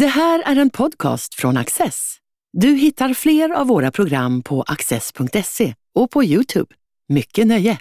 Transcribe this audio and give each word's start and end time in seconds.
Det 0.00 0.06
här 0.06 0.42
är 0.46 0.56
en 0.56 0.70
podcast 0.70 1.34
från 1.34 1.56
Access. 1.56 2.16
Du 2.52 2.68
hittar 2.68 3.14
fler 3.14 3.50
av 3.50 3.66
våra 3.66 3.90
program 3.90 4.42
på 4.42 4.62
access.se 4.62 5.74
och 5.94 6.10
på 6.10 6.24
Youtube. 6.24 6.74
Mycket 7.08 7.46
nöje! 7.46 7.78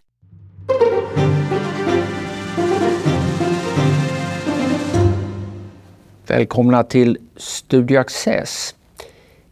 Välkomna 6.27 6.83
till 6.83 7.17
Studio 7.37 7.99
Access. 7.99 8.75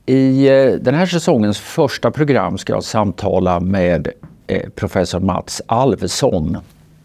I 0.05 0.47
eh, 0.47 0.71
den 0.71 0.95
här 0.95 1.05
säsongens 1.05 1.59
första 1.59 2.11
program 2.11 2.57
ska 2.57 2.73
jag 2.73 2.83
samtala 2.83 3.59
med 3.59 4.07
eh, 4.47 4.69
professor 4.69 5.19
Mats 5.19 5.61
Alvesson. 5.65 6.57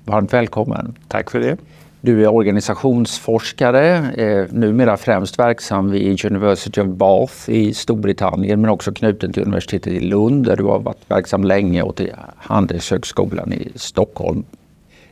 Varmt 0.04 0.32
välkommen. 0.32 0.94
Tack 1.08 1.30
för 1.30 1.40
det. 1.40 1.56
Du 2.00 2.22
är 2.24 2.28
organisationsforskare, 2.28 4.12
eh, 4.12 4.46
numera 4.50 4.96
främst 4.96 5.38
verksam 5.38 5.90
vid 5.90 6.24
University 6.24 6.80
of 6.80 6.86
Bath 6.86 7.50
i 7.50 7.74
Storbritannien 7.74 8.60
men 8.60 8.70
också 8.70 8.92
knuten 8.92 9.32
till 9.32 9.42
universitetet 9.42 9.92
i 9.92 10.00
Lund 10.00 10.46
där 10.46 10.56
du 10.56 10.64
har 10.64 10.78
varit 10.78 11.10
verksam 11.10 11.44
länge 11.44 11.82
och 11.82 11.96
till 11.96 12.12
Handelshögskolan 12.36 13.52
i 13.52 13.68
Stockholm. 13.74 14.44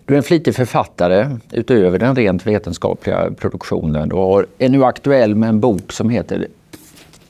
Du 0.04 0.14
är 0.14 0.18
en 0.18 0.22
flitig 0.22 0.54
författare 0.54 1.30
utöver 1.52 1.98
den 1.98 2.16
rent 2.16 2.46
vetenskapliga 2.46 3.30
produktionen 3.38 4.12
och 4.12 4.44
är 4.58 4.68
nu 4.68 4.84
aktuell 4.84 5.34
med 5.34 5.48
en 5.48 5.60
bok 5.60 5.92
som 5.92 6.10
heter 6.10 6.46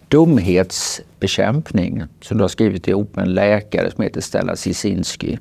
Dumhetsbekämpning 0.08 2.02
som 2.20 2.38
du 2.38 2.44
har 2.44 2.48
skrivit 2.48 2.88
ihop 2.88 3.16
med 3.16 3.22
en 3.22 3.34
läkare 3.34 3.90
som 3.90 4.04
heter 4.04 4.20
Stella 4.20 4.56
Sisinski. 4.56 5.38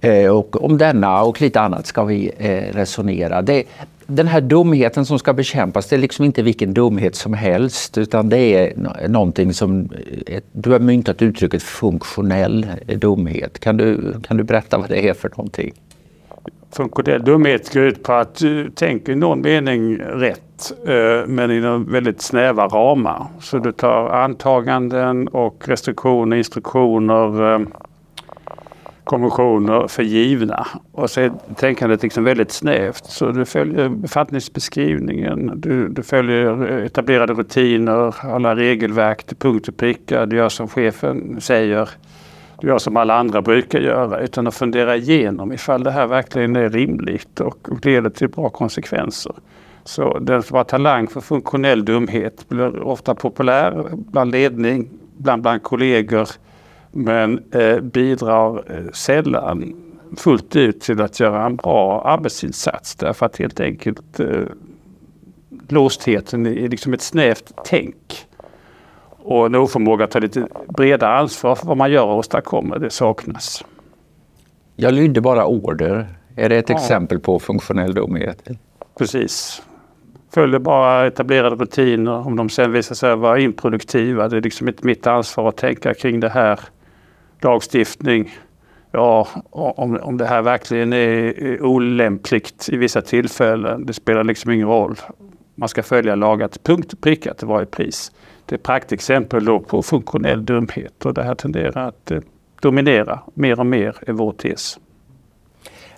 Eh, 0.00 0.30
och 0.30 0.64
om 0.64 0.78
denna 0.78 1.22
och 1.22 1.40
lite 1.40 1.60
annat 1.60 1.86
ska 1.86 2.04
vi 2.04 2.30
eh, 2.38 2.74
resonera. 2.74 3.42
Det, 3.42 3.64
den 4.06 4.26
här 4.26 4.40
dumheten 4.40 5.06
som 5.06 5.18
ska 5.18 5.32
bekämpas, 5.32 5.88
det 5.88 5.96
är 5.96 6.00
liksom 6.00 6.24
inte 6.24 6.42
vilken 6.42 6.74
dumhet 6.74 7.14
som 7.14 7.34
helst 7.34 7.98
utan 7.98 8.28
det 8.28 8.38
är 8.38 8.72
någonting 9.08 9.54
som, 9.54 9.88
eh, 10.26 10.42
du 10.52 10.70
har 10.70 10.78
myntat 10.78 11.22
uttrycket 11.22 11.62
funktionell 11.62 12.66
dumhet. 12.86 13.60
Kan 13.60 13.76
du, 13.76 14.14
kan 14.22 14.36
du 14.36 14.42
berätta 14.42 14.78
vad 14.78 14.88
det 14.88 15.08
är 15.08 15.14
för 15.14 15.28
någonting? 15.28 15.72
Funktionell 16.72 17.24
dumhet 17.24 17.74
går 17.74 17.82
ut 17.82 18.02
på 18.02 18.12
att 18.12 18.34
du 18.34 18.70
tänker 18.70 19.12
i 19.12 19.16
någon 19.16 19.40
mening 19.40 19.96
rätt 19.98 20.72
men 21.26 21.50
inom 21.50 21.92
väldigt 21.92 22.22
snäva 22.22 22.66
ramar. 22.66 23.26
Så 23.40 23.58
du 23.58 23.72
tar 23.72 24.08
antaganden 24.08 25.28
och 25.28 25.68
restriktioner, 25.68 26.36
instruktioner 26.36 27.66
konventioner 29.10 29.88
för 29.88 30.02
givna. 30.02 30.66
Och 30.92 31.10
så 31.10 31.20
är 31.20 31.32
tänkandet 31.56 32.02
liksom 32.02 32.24
väldigt 32.24 32.52
snävt. 32.52 33.04
Så 33.04 33.30
du 33.30 33.44
följer 33.44 33.88
befattningsbeskrivningen, 33.88 35.52
du, 35.56 35.88
du 35.88 36.02
följer 36.02 36.78
etablerade 36.86 37.32
rutiner, 37.32 38.14
alla 38.34 38.56
regelverk 38.56 39.26
till 39.26 39.36
punkt 39.36 39.68
och 39.68 39.76
pricka. 39.76 40.26
Du 40.26 40.36
gör 40.36 40.48
som 40.48 40.68
chefen 40.68 41.40
säger. 41.40 41.88
Du 42.60 42.68
gör 42.68 42.78
som 42.78 42.96
alla 42.96 43.14
andra 43.14 43.42
brukar 43.42 43.80
göra 43.80 44.20
utan 44.20 44.46
att 44.46 44.54
fundera 44.54 44.96
igenom 44.96 45.52
ifall 45.52 45.82
det 45.82 45.90
här 45.90 46.06
verkligen 46.06 46.56
är 46.56 46.68
rimligt 46.68 47.40
och 47.40 47.68
leder 47.82 48.10
till 48.10 48.28
bra 48.28 48.48
konsekvenser. 48.48 49.32
Så 49.84 50.18
den 50.18 50.42
som 50.42 50.56
har 50.56 50.64
talang 50.64 51.08
för 51.08 51.20
funktionell 51.20 51.84
dumhet 51.84 52.48
blir 52.48 52.82
ofta 52.82 53.14
populär 53.14 53.84
bland 53.92 54.30
ledning, 54.30 54.88
bland, 55.16 55.42
bland 55.42 55.62
kollegor 55.62 56.28
men 56.90 57.42
eh, 57.52 57.80
bidrar 57.80 58.64
eh, 58.72 58.90
sällan 58.92 59.74
fullt 60.16 60.56
ut 60.56 60.80
till 60.80 61.00
att 61.00 61.20
göra 61.20 61.46
en 61.46 61.56
bra 61.56 62.02
arbetsinsats 62.02 62.94
därför 62.94 63.26
att 63.26 63.38
helt 63.38 63.60
enkelt 63.60 64.20
eh, 64.20 64.42
låstheten 65.68 66.46
är 66.46 66.68
liksom 66.68 66.92
ett 66.92 67.02
snävt 67.02 67.52
tänk. 67.64 68.26
Och 69.22 69.46
en 69.46 69.54
oförmåga 69.54 70.04
att 70.04 70.10
ta 70.10 70.18
lite 70.18 70.46
bredare 70.68 71.18
ansvar 71.18 71.54
för 71.54 71.66
vad 71.66 71.76
man 71.76 71.92
gör 71.92 72.04
och 72.04 72.16
åstadkommer, 72.16 72.78
det 72.78 72.90
saknas. 72.90 73.64
Jag 74.76 74.94
lydde 74.94 75.20
bara 75.20 75.46
order. 75.46 76.06
Är 76.36 76.48
det 76.48 76.56
ett 76.56 76.68
ja. 76.68 76.76
exempel 76.76 77.20
på 77.20 77.38
funktionell 77.38 77.94
dumhet? 77.94 78.48
Precis. 78.98 79.62
Följer 80.34 80.58
bara 80.58 81.06
etablerade 81.06 81.56
rutiner. 81.56 82.26
Om 82.26 82.36
de 82.36 82.48
sen 82.48 82.72
visar 82.72 82.94
sig 82.94 83.16
vara 83.16 83.40
improduktiva, 83.40 84.28
det 84.28 84.36
är 84.36 84.40
liksom 84.40 84.68
inte 84.68 84.86
mitt 84.86 85.06
ansvar 85.06 85.48
att 85.48 85.56
tänka 85.56 85.94
kring 85.94 86.20
det 86.20 86.28
här 86.28 86.60
lagstiftning. 87.42 88.34
Ja, 88.92 89.28
om, 89.50 89.98
om 90.02 90.16
det 90.16 90.26
här 90.26 90.42
verkligen 90.42 90.92
är 90.92 91.62
olämpligt 91.62 92.68
i 92.72 92.76
vissa 92.76 93.02
tillfällen, 93.02 93.86
det 93.86 93.92
spelar 93.92 94.24
liksom 94.24 94.50
ingen 94.50 94.68
roll. 94.68 94.96
Man 95.54 95.68
ska 95.68 95.82
följa 95.82 96.14
lagar 96.14 96.48
till 96.48 96.60
punkt 96.60 96.92
och 96.92 97.00
pricka 97.00 97.34
till 97.34 97.46
varje 97.46 97.66
pris. 97.66 98.12
Det 98.46 98.54
är 98.54 98.58
praktexempel 98.58 99.44
då 99.44 99.60
på 99.60 99.82
funktionell 99.82 100.44
dumhet 100.44 101.06
och 101.06 101.14
det 101.14 101.22
här 101.22 101.34
tenderar 101.34 101.88
att 101.88 102.10
eh, 102.10 102.20
dominera 102.60 103.20
mer 103.34 103.60
och 103.60 103.66
mer 103.66 103.96
är 104.06 104.12
vår 104.12 104.32
tes. 104.32 104.78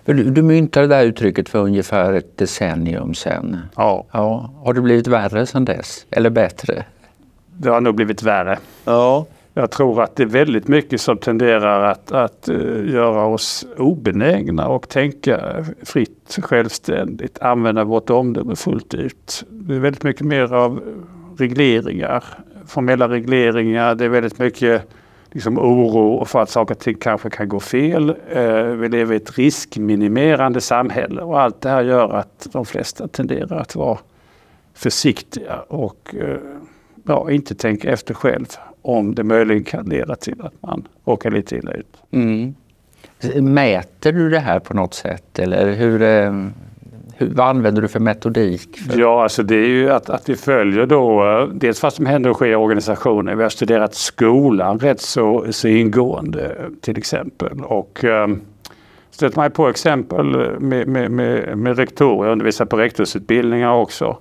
Du, 0.05 0.23
du 0.23 0.41
myntade 0.41 0.87
det 0.87 0.95
där 0.95 1.05
uttrycket 1.05 1.49
för 1.49 1.59
ungefär 1.59 2.13
ett 2.13 2.37
decennium 2.37 3.13
sedan. 3.13 3.57
Ja. 3.75 4.05
ja. 4.11 4.53
Har 4.63 4.73
det 4.73 4.81
blivit 4.81 5.07
värre 5.07 5.45
sedan 5.45 5.65
dess? 5.65 6.05
Eller 6.11 6.29
bättre? 6.29 6.83
Det 7.57 7.69
har 7.69 7.81
nog 7.81 7.95
blivit 7.95 8.23
värre. 8.23 8.59
Ja. 8.85 9.25
Jag 9.55 9.71
tror 9.71 10.01
att 10.03 10.15
det 10.15 10.23
är 10.23 10.27
väldigt 10.27 10.67
mycket 10.67 11.01
som 11.01 11.17
tenderar 11.17 11.83
att, 11.91 12.11
att 12.11 12.49
uh, 12.49 12.91
göra 12.91 13.25
oss 13.25 13.65
obenägna 13.77 14.67
och 14.67 14.89
tänka 14.89 15.65
fritt, 15.83 16.39
självständigt, 16.41 17.41
använda 17.41 17.83
vårt 17.83 18.09
omdöme 18.09 18.55
fullt 18.55 18.93
ut. 18.93 19.43
Det 19.49 19.75
är 19.75 19.79
väldigt 19.79 20.03
mycket 20.03 20.25
mer 20.25 20.53
av 20.53 20.81
regleringar, 21.37 22.23
formella 22.67 23.09
regleringar. 23.09 23.95
Det 23.95 24.05
är 24.05 24.09
väldigt 24.09 24.39
mycket 24.39 24.89
liksom, 25.31 25.59
oro 25.59 26.25
för 26.25 26.41
att 26.41 26.49
saker 26.49 26.75
och 26.75 26.79
ting 26.79 26.95
kanske 26.95 27.29
kan 27.29 27.49
gå 27.49 27.59
fel. 27.59 28.09
Uh, 28.37 28.63
vi 28.63 28.89
lever 28.89 29.13
i 29.13 29.17
ett 29.17 29.37
riskminimerande 29.37 30.61
samhälle 30.61 31.21
och 31.21 31.41
allt 31.41 31.61
det 31.61 31.69
här 31.69 31.83
gör 31.83 32.09
att 32.09 32.47
de 32.51 32.65
flesta 32.65 33.07
tenderar 33.07 33.59
att 33.59 33.75
vara 33.75 33.97
försiktiga 34.73 35.59
och 35.67 36.15
uh, 36.23 36.37
ja, 37.07 37.31
inte 37.31 37.55
tänka 37.55 37.91
efter 37.91 38.13
själv 38.13 38.45
om 38.83 39.15
det 39.15 39.23
möjligen 39.23 39.63
kan 39.63 39.85
leda 39.85 40.15
till 40.15 40.41
att 40.41 40.53
man 40.59 40.87
råkar 41.05 41.31
lite 41.31 41.55
illa 41.55 41.71
ut. 41.71 41.97
Mm. 42.11 42.55
Mäter 43.41 44.11
du 44.11 44.29
det 44.29 44.39
här 44.39 44.59
på 44.59 44.73
något 44.73 44.93
sätt 44.93 45.39
eller 45.39 45.71
hur, 45.71 46.01
eh, 46.01 46.33
hur, 47.15 47.33
vad 47.35 47.47
använder 47.47 47.81
du 47.81 47.87
för 47.87 47.99
metodik? 47.99 48.77
För? 48.77 48.99
Ja, 48.99 49.23
alltså 49.23 49.43
det 49.43 49.55
är 49.55 49.67
ju 49.67 49.89
att, 49.89 50.09
att 50.09 50.29
vi 50.29 50.35
följer 50.35 50.85
då 50.85 51.25
eh, 51.25 51.47
dels 51.47 51.83
vad 51.83 51.93
som 51.93 52.05
händer 52.05 52.29
och 52.29 52.35
sker 52.35 52.47
i 52.47 52.55
organisationen. 52.55 53.37
Vi 53.37 53.43
har 53.43 53.49
studerat 53.49 53.95
skolan 53.95 54.79
rätt 54.79 55.01
så, 55.01 55.45
så 55.49 55.67
ingående 55.67 56.55
till 56.81 56.97
exempel. 56.97 57.63
Och, 57.63 58.03
um, 58.03 58.41
stöter 59.11 59.37
man 59.37 59.51
på 59.51 59.69
exempel 59.69 60.25
med, 60.59 60.87
med, 60.87 61.11
med, 61.11 61.57
med 61.57 61.77
rektorer, 61.77 62.25
jag 62.25 62.31
undervisar 62.31 62.65
på 62.65 62.77
rektorsutbildningar 62.77 63.73
också 63.73 64.17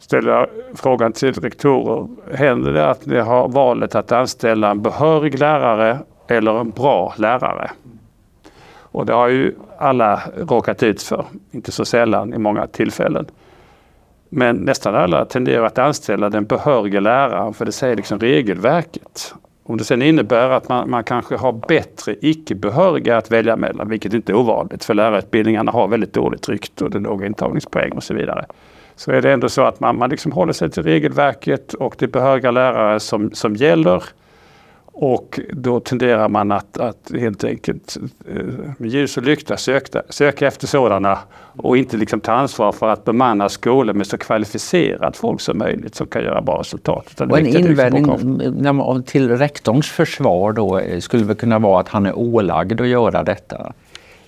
ställa 0.00 0.46
frågan 0.74 1.12
till 1.12 1.32
rektorer. 1.32 2.08
Händer 2.34 2.72
det 2.72 2.90
att 2.90 3.06
ni 3.06 3.18
har 3.18 3.48
valet 3.48 3.94
att 3.94 4.12
anställa 4.12 4.70
en 4.70 4.82
behörig 4.82 5.38
lärare 5.38 5.98
eller 6.28 6.60
en 6.60 6.70
bra 6.70 7.14
lärare? 7.16 7.70
Och 8.92 9.06
det 9.06 9.12
har 9.12 9.28
ju 9.28 9.54
alla 9.78 10.22
råkat 10.36 10.82
ut 10.82 11.02
för, 11.02 11.24
inte 11.50 11.72
så 11.72 11.84
sällan 11.84 12.34
i 12.34 12.38
många 12.38 12.66
tillfällen. 12.66 13.26
Men 14.28 14.56
nästan 14.56 14.94
alla 14.94 15.24
tenderar 15.24 15.64
att 15.64 15.78
anställa 15.78 16.30
den 16.30 16.44
behöriga 16.44 17.00
läraren 17.00 17.54
för 17.54 17.64
det 17.64 17.72
säger 17.72 17.96
liksom 17.96 18.18
regelverket. 18.18 19.34
Om 19.62 19.76
det 19.76 19.84
sen 19.84 20.02
innebär 20.02 20.50
att 20.50 20.68
man, 20.68 20.90
man 20.90 21.04
kanske 21.04 21.36
har 21.36 21.52
bättre 21.52 22.14
icke-behöriga 22.20 23.16
att 23.16 23.30
välja 23.30 23.56
mellan, 23.56 23.88
vilket 23.88 24.14
inte 24.14 24.32
är 24.32 24.36
ovanligt 24.36 24.84
för 24.84 24.94
lärarutbildningarna 24.94 25.72
har 25.72 25.88
väldigt 25.88 26.12
dåligt 26.12 26.48
rykte 26.48 26.84
och 26.84 26.90
det 26.90 26.98
är 26.98 27.00
låga 27.00 27.26
intagningspoäng 27.26 27.92
och 27.92 28.02
så 28.02 28.14
vidare 28.14 28.46
så 29.00 29.10
är 29.10 29.22
det 29.22 29.32
ändå 29.32 29.48
så 29.48 29.62
att 29.62 29.80
man, 29.80 29.98
man 29.98 30.10
liksom 30.10 30.32
håller 30.32 30.52
sig 30.52 30.70
till 30.70 30.82
regelverket 30.82 31.74
och 31.74 31.94
det 31.98 32.04
är 32.04 32.08
behöriga 32.08 32.50
lärare 32.50 33.00
som, 33.00 33.30
som 33.32 33.56
gäller. 33.56 34.04
Och 34.84 35.40
då 35.52 35.80
tenderar 35.80 36.28
man 36.28 36.52
att, 36.52 36.78
att 36.78 37.12
helt 37.20 37.44
enkelt 37.44 37.96
eh, 38.28 38.44
med 38.78 38.90
ljus 38.90 39.16
och 39.16 39.22
lykta 39.22 39.56
söka, 39.56 40.02
söka 40.08 40.46
efter 40.46 40.66
sådana 40.66 41.18
och 41.56 41.76
inte 41.76 41.96
liksom 41.96 42.20
ta 42.20 42.32
ansvar 42.32 42.72
för 42.72 42.88
att 42.88 43.04
bemanna 43.04 43.48
skolor 43.48 43.94
med 43.94 44.06
så 44.06 44.18
kvalificerat 44.18 45.16
folk 45.16 45.40
som 45.40 45.58
möjligt 45.58 45.94
som 45.94 46.06
kan 46.06 46.22
göra 46.22 46.40
bra 46.42 46.60
resultat. 46.60 47.20
En 47.20 47.28
liksom 47.28 47.66
invändning 47.66 49.02
till 49.02 49.36
rektorns 49.36 49.90
försvar 49.90 50.52
då 50.52 50.78
eh, 50.78 51.00
skulle 51.00 51.24
väl 51.24 51.36
kunna 51.36 51.58
vara 51.58 51.80
att 51.80 51.88
han 51.88 52.06
är 52.06 52.18
ålagd 52.18 52.80
att 52.80 52.88
göra 52.88 53.22
detta? 53.22 53.72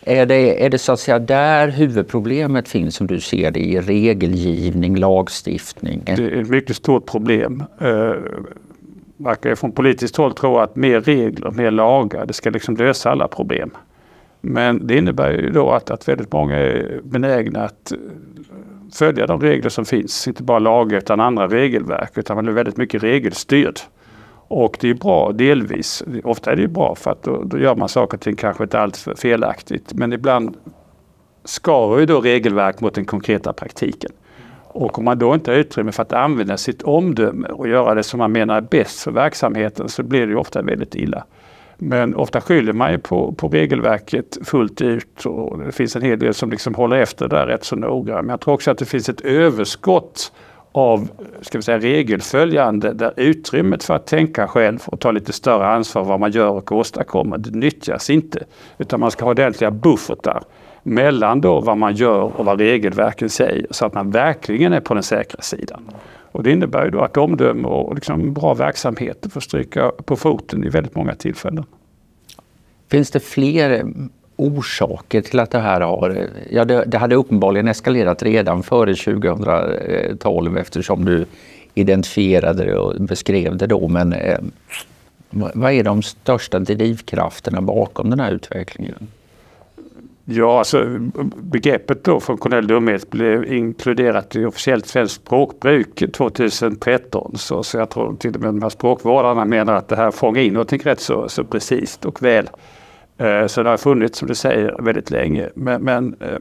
Är 0.04 0.26
det, 0.26 0.64
är 0.64 0.70
det 0.70 0.78
så 0.78 0.92
att 0.92 1.00
säga 1.00 1.18
där 1.18 1.68
huvudproblemet 1.68 2.68
finns 2.68 2.96
som 2.96 3.06
du 3.06 3.20
ser 3.20 3.50
det 3.50 3.60
i 3.60 3.80
regelgivning, 3.80 4.96
lagstiftning? 4.96 6.02
Det 6.04 6.12
är 6.12 6.40
ett 6.40 6.48
mycket 6.48 6.76
stort 6.76 7.06
problem. 7.06 7.64
Eh, 7.80 8.14
verkar 9.16 9.54
från 9.54 9.72
politiskt 9.72 10.16
håll 10.16 10.34
tro 10.34 10.58
att 10.58 10.76
mer 10.76 11.00
regler, 11.00 11.50
mer 11.50 11.70
lagar, 11.70 12.26
det 12.26 12.32
ska 12.32 12.50
liksom 12.50 12.76
lösa 12.76 13.10
alla 13.10 13.28
problem. 13.28 13.70
Men 14.40 14.86
det 14.86 14.96
innebär 14.98 15.30
ju 15.30 15.50
då 15.50 15.70
att, 15.70 15.90
att 15.90 16.08
väldigt 16.08 16.32
många 16.32 16.56
är 16.56 17.00
benägna 17.04 17.64
att 17.64 17.92
eh, 17.92 17.98
följa 18.92 19.26
de 19.26 19.40
regler 19.40 19.70
som 19.70 19.84
finns. 19.84 20.28
Inte 20.28 20.42
bara 20.42 20.58
lagar 20.58 20.98
utan 20.98 21.20
andra 21.20 21.48
regelverk. 21.48 22.18
Utan 22.18 22.36
man 22.36 22.48
är 22.48 22.52
väldigt 22.52 22.76
mycket 22.76 23.02
regelstyrd. 23.02 23.78
Och 24.54 24.76
det 24.80 24.90
är 24.90 24.94
bra 24.94 25.32
delvis. 25.32 26.02
Ofta 26.24 26.52
är 26.52 26.56
det 26.56 26.68
bra 26.68 26.94
för 26.94 27.10
att 27.10 27.22
då, 27.22 27.42
då 27.44 27.58
gör 27.58 27.74
man 27.74 27.88
saker 27.88 28.16
och 28.16 28.20
ting 28.20 28.36
kanske 28.36 28.62
inte 28.62 28.80
alltför 28.80 29.14
felaktigt. 29.14 29.94
Men 29.94 30.12
ibland 30.12 30.56
skar 31.44 31.98
ju 31.98 32.06
då 32.06 32.20
regelverk 32.20 32.80
mot 32.80 32.94
den 32.94 33.04
konkreta 33.04 33.52
praktiken. 33.52 34.10
Och 34.62 34.98
om 34.98 35.04
man 35.04 35.18
då 35.18 35.34
inte 35.34 35.50
har 35.50 35.58
utrymme 35.58 35.92
för 35.92 36.02
att 36.02 36.12
använda 36.12 36.56
sitt 36.56 36.82
omdöme 36.82 37.48
och 37.48 37.68
göra 37.68 37.94
det 37.94 38.02
som 38.02 38.18
man 38.18 38.32
menar 38.32 38.56
är 38.56 38.60
bäst 38.60 39.02
för 39.02 39.10
verksamheten 39.10 39.88
så 39.88 40.02
blir 40.02 40.26
det 40.26 40.36
ofta 40.36 40.62
väldigt 40.62 40.94
illa. 40.94 41.24
Men 41.76 42.14
ofta 42.14 42.40
skyller 42.40 42.72
man 42.72 42.92
ju 42.92 42.98
på, 42.98 43.32
på 43.32 43.48
regelverket 43.48 44.38
fullt 44.44 44.80
ut 44.80 45.26
och 45.26 45.58
det 45.58 45.72
finns 45.72 45.96
en 45.96 46.02
hel 46.02 46.18
del 46.18 46.34
som 46.34 46.50
liksom 46.50 46.74
håller 46.74 46.96
efter 46.96 47.28
där 47.28 47.46
rätt 47.46 47.64
så 47.64 47.76
noga. 47.76 48.14
Men 48.14 48.28
jag 48.28 48.40
tror 48.40 48.54
också 48.54 48.70
att 48.70 48.78
det 48.78 48.84
finns 48.84 49.08
ett 49.08 49.20
överskott 49.20 50.32
av 50.72 51.08
ska 51.40 51.58
vi 51.58 51.62
säga, 51.62 51.78
regelföljande 51.78 52.92
där 52.92 53.12
utrymmet 53.16 53.84
för 53.84 53.94
att 53.94 54.06
tänka 54.06 54.48
själv 54.48 54.78
och 54.86 55.00
ta 55.00 55.10
lite 55.10 55.32
större 55.32 55.66
ansvar 55.66 56.04
vad 56.04 56.20
man 56.20 56.30
gör 56.30 56.50
och 56.50 56.72
åstadkommer, 56.72 57.38
det 57.38 57.50
nyttjas 57.50 58.10
inte. 58.10 58.44
Utan 58.78 59.00
man 59.00 59.10
ska 59.10 59.24
ha 59.24 59.30
ordentliga 59.30 59.70
buffertar 59.70 60.42
mellan 60.82 61.40
då 61.40 61.60
vad 61.60 61.78
man 61.78 61.94
gör 61.94 62.40
och 62.40 62.44
vad 62.44 62.58
regelverken 62.60 63.30
säger 63.30 63.66
så 63.70 63.86
att 63.86 63.94
man 63.94 64.10
verkligen 64.10 64.72
är 64.72 64.80
på 64.80 64.94
den 64.94 65.02
säkra 65.02 65.40
sidan. 65.40 65.90
Och 66.32 66.42
det 66.42 66.50
innebär 66.50 66.84
ju 66.84 66.90
då 66.90 67.00
att 67.00 67.16
omdöme 67.16 67.68
och 67.68 67.94
liksom 67.94 68.34
bra 68.34 68.54
verksamheter 68.54 69.30
får 69.30 69.40
stryka 69.40 69.92
på 70.04 70.16
foten 70.16 70.64
i 70.64 70.68
väldigt 70.68 70.94
många 70.94 71.14
tillfällen. 71.14 71.64
Finns 72.90 73.10
det 73.10 73.20
fler 73.20 73.84
orsaker 74.42 75.20
till 75.20 75.40
att 75.40 75.50
det 75.50 75.58
här 75.58 75.80
har... 75.80 76.28
Ja, 76.50 76.64
det, 76.64 76.84
det 76.86 76.98
hade 76.98 77.14
uppenbarligen 77.14 77.68
eskalerat 77.68 78.22
redan 78.22 78.62
före 78.62 78.94
2012 78.94 80.58
eftersom 80.58 81.04
du 81.04 81.24
identifierade 81.74 82.64
det 82.64 82.76
och 82.76 83.00
beskrev 83.00 83.56
det 83.56 83.66
då. 83.66 83.88
Men 83.88 84.12
eh, 84.12 84.38
vad 85.30 85.72
är 85.72 85.84
de 85.84 86.02
största 86.02 86.58
drivkrafterna 86.58 87.60
bakom 87.60 88.10
den 88.10 88.20
här 88.20 88.32
utvecklingen? 88.32 89.08
Ja, 90.24 90.58
alltså 90.58 90.86
begreppet 91.36 92.04
då 92.04 92.20
funktionell 92.20 92.66
dumhet 92.66 93.10
blev 93.10 93.52
inkluderat 93.52 94.36
i 94.36 94.44
officiellt 94.44 94.86
svenskt 94.86 95.14
språkbruk 95.14 96.12
2013. 96.12 97.32
Så, 97.36 97.62
så 97.62 97.78
jag 97.78 97.90
tror 97.90 98.16
till 98.16 98.34
och 98.34 98.40
med 98.40 98.48
de 98.48 98.62
här 98.62 98.68
språkvårdarna 98.68 99.44
menar 99.44 99.74
att 99.74 99.88
det 99.88 99.96
här 99.96 100.10
fångar 100.10 100.40
in 100.40 100.52
någonting 100.52 100.80
rätt 100.84 101.00
så, 101.00 101.28
så 101.28 101.44
precis 101.44 101.98
och 102.04 102.22
väl. 102.22 102.48
Eh, 103.22 103.46
så 103.46 103.62
det 103.62 103.70
har 103.70 103.76
funnits 103.76 104.18
som 104.18 104.28
du 104.28 104.34
säger 104.34 104.82
väldigt 104.82 105.10
länge. 105.10 105.48
Men, 105.54 105.82
men 105.82 106.16
eh, 106.20 106.38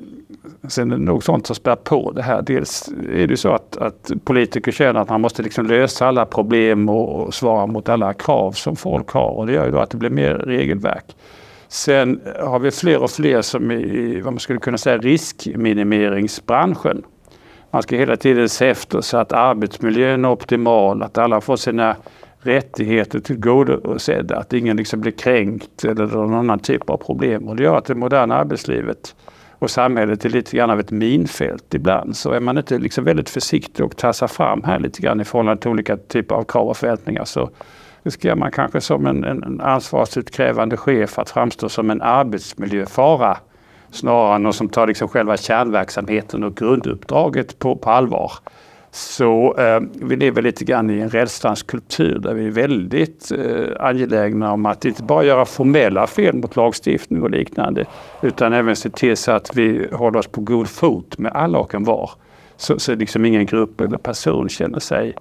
sen 0.67 0.91
är 0.91 0.97
det 0.97 1.03
nog 1.03 1.23
sånt 1.23 1.47
som 1.47 1.55
spär 1.55 1.75
på 1.75 2.11
det 2.11 2.21
här. 2.21 2.41
Dels 2.41 2.89
är 3.13 3.27
det 3.27 3.37
så 3.37 3.49
att, 3.49 3.77
att 3.77 4.11
politiker 4.23 4.71
känner 4.71 4.99
att 4.99 5.09
man 5.09 5.21
måste 5.21 5.43
liksom 5.43 5.65
lösa 5.65 6.07
alla 6.07 6.25
problem 6.25 6.89
och, 6.89 7.25
och 7.25 7.33
svara 7.33 7.65
mot 7.65 7.89
alla 7.89 8.13
krav 8.13 8.51
som 8.51 8.75
folk 8.75 9.09
har. 9.09 9.29
Och 9.29 9.47
det 9.47 9.53
gör 9.53 9.65
ju 9.65 9.71
då 9.71 9.79
att 9.79 9.89
det 9.89 9.97
blir 9.97 10.09
mer 10.09 10.33
regelverk. 10.33 11.15
Sen 11.67 12.21
har 12.39 12.59
vi 12.59 12.71
fler 12.71 13.03
och 13.03 13.11
fler 13.11 13.41
som 13.41 13.71
är 13.71 13.75
i 13.75 14.21
vad 14.21 14.33
man 14.33 14.39
skulle 14.39 14.59
kunna 14.59 14.77
säga 14.77 14.97
riskminimeringsbranschen. 14.97 17.03
Man 17.71 17.83
ska 17.83 17.95
hela 17.95 18.17
tiden 18.17 18.49
se 18.49 18.67
efter 18.67 19.01
så 19.01 19.17
att 19.17 19.31
arbetsmiljön 19.31 20.25
är 20.25 20.29
optimal, 20.29 21.03
att 21.03 21.17
alla 21.17 21.41
får 21.41 21.55
sina 21.55 21.95
rättigheter 22.41 23.19
tillgodosedda, 23.19 24.37
att 24.37 24.53
ingen 24.53 24.77
liksom 24.77 25.01
blir 25.01 25.11
kränkt 25.11 25.83
eller 25.83 26.07
någon 26.07 26.33
annan 26.33 26.59
typ 26.59 26.89
av 26.89 26.97
problem. 26.97 27.47
Och 27.47 27.55
det 27.55 27.63
gör 27.63 27.77
att 27.77 27.85
det 27.85 27.95
moderna 27.95 28.35
arbetslivet 28.35 29.15
och 29.59 29.71
samhället 29.71 30.25
är 30.25 30.29
lite 30.29 30.57
grann 30.57 30.69
av 30.69 30.79
ett 30.79 30.91
minfält 30.91 31.73
ibland. 31.73 32.17
Så 32.17 32.31
är 32.31 32.39
man 32.39 32.57
inte 32.57 32.77
liksom 32.77 33.03
väldigt 33.03 33.29
försiktig 33.29 33.85
och 33.85 33.97
tassar 33.97 34.27
fram 34.27 34.63
här 34.63 34.79
lite 34.79 35.01
grann 35.01 35.21
i 35.21 35.23
förhållande 35.23 35.61
till 35.61 35.71
olika 35.71 35.97
typer 35.97 36.35
av 36.35 36.43
krav 36.43 36.67
och 36.67 36.77
förväntningar 36.77 37.25
så 37.25 37.49
riskerar 38.03 38.35
man 38.35 38.51
kanske 38.51 38.81
som 38.81 39.05
en, 39.05 39.23
en 39.23 39.61
ansvarsutkrävande 39.61 40.77
chef 40.77 41.19
att 41.19 41.29
framstå 41.29 41.69
som 41.69 41.89
en 41.89 42.01
arbetsmiljöfara 42.01 43.37
snarare 43.91 44.35
än 44.35 44.43
någon 44.43 44.53
som 44.53 44.69
tar 44.69 44.87
liksom 44.87 45.07
själva 45.07 45.37
kärnverksamheten 45.37 46.43
och 46.43 46.57
grunduppdraget 46.57 47.59
på, 47.59 47.75
på 47.75 47.89
allvar. 47.89 48.31
Så 48.93 49.55
eh, 49.57 49.79
vi 49.93 50.15
lever 50.15 50.41
lite 50.41 50.65
grann 50.65 50.89
i 50.89 50.99
en 50.99 51.09
rädslans 51.09 51.63
kultur 51.63 52.19
där 52.19 52.33
vi 52.33 52.47
är 52.47 52.51
väldigt 52.51 53.31
eh, 53.31 53.85
angelägna 53.85 54.51
om 54.51 54.65
att 54.65 54.85
inte 54.85 55.03
bara 55.03 55.23
göra 55.23 55.45
formella 55.45 56.07
fel 56.07 56.35
mot 56.35 56.55
lagstiftning 56.55 57.23
och 57.23 57.29
liknande 57.29 57.85
utan 58.21 58.53
även 58.53 58.75
se 58.75 58.89
till 58.89 59.17
så 59.17 59.31
att 59.31 59.55
vi 59.55 59.87
håller 59.91 60.19
oss 60.19 60.27
på 60.27 60.41
god 60.41 60.67
fot 60.67 61.17
med 61.17 61.31
alla 61.31 61.59
och 61.59 61.75
en 61.75 61.83
var. 61.83 62.11
Så, 62.57 62.79
så 62.79 62.95
liksom 62.95 63.25
ingen 63.25 63.45
grupp 63.45 63.81
eller 63.81 63.97
person 63.97 64.49
känner 64.49 64.79
sig 64.79 65.13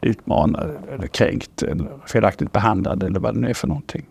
utmanad 0.00 0.70
eller 0.94 1.06
kränkt 1.06 1.62
eller 1.62 1.86
felaktigt 2.06 2.52
behandlad 2.52 3.02
eller 3.02 3.20
vad 3.20 3.34
det 3.34 3.40
nu 3.40 3.48
är 3.48 3.54
för 3.54 3.68
någonting. 3.68 4.04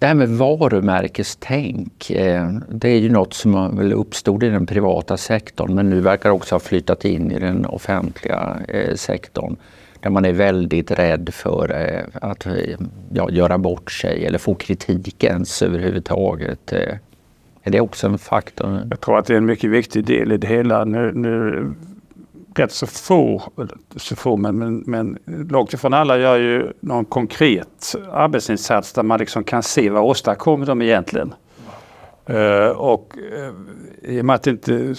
Det 0.00 0.06
här 0.06 0.14
med 0.14 0.28
varumärkestänk, 0.28 2.10
eh, 2.10 2.50
det 2.68 2.88
är 2.88 2.98
ju 2.98 3.08
något 3.08 3.34
som 3.34 3.76
väl 3.76 3.92
uppstod 3.92 4.42
i 4.42 4.48
den 4.48 4.66
privata 4.66 5.16
sektorn 5.16 5.74
men 5.74 5.90
nu 5.90 6.00
verkar 6.00 6.30
också 6.30 6.54
ha 6.54 6.60
flyttat 6.60 7.04
in 7.04 7.32
i 7.32 7.38
den 7.38 7.66
offentliga 7.66 8.56
eh, 8.68 8.94
sektorn. 8.94 9.56
Där 10.00 10.10
man 10.10 10.24
är 10.24 10.32
väldigt 10.32 10.90
rädd 10.90 11.30
för 11.32 11.70
eh, 11.70 12.28
att 12.28 12.46
ja, 13.12 13.30
göra 13.30 13.58
bort 13.58 13.90
sig 13.90 14.26
eller 14.26 14.38
få 14.38 14.54
kritik 14.54 15.24
ens 15.24 15.62
överhuvudtaget. 15.62 16.72
Är 17.62 17.70
det 17.70 17.80
också 17.80 18.06
en 18.06 18.18
faktor? 18.18 18.80
Jag 18.90 19.00
tror 19.00 19.18
att 19.18 19.26
det 19.26 19.32
är 19.32 19.38
en 19.38 19.46
mycket 19.46 19.70
viktig 19.70 20.04
del 20.04 20.32
i 20.32 20.36
det 20.36 20.46
hela. 20.46 20.84
Nu, 20.84 21.12
nu 21.14 21.64
rätt 22.54 22.72
så 22.72 22.86
få, 22.86 23.42
så 23.96 24.16
få 24.16 24.36
men, 24.36 24.58
men, 24.58 24.84
men 24.86 25.18
långt 25.50 25.72
ifrån 25.72 25.94
alla 25.94 26.18
gör 26.18 26.36
ju 26.36 26.72
någon 26.80 27.04
konkret 27.04 27.94
arbetsinsats 28.12 28.92
där 28.92 29.02
man 29.02 29.18
liksom 29.18 29.44
kan 29.44 29.62
se 29.62 29.90
vad 29.90 30.02
åstadkommer 30.02 30.66
de 30.66 30.82
egentligen. 30.82 31.34
Uh, 32.30 32.68
och 32.68 33.16
uh, 33.32 34.12
i 34.12 34.20
och 34.20 34.24
med 34.24 34.34
att 34.36 34.42
det 34.42 34.50
inte 34.50 34.74
är 34.74 34.94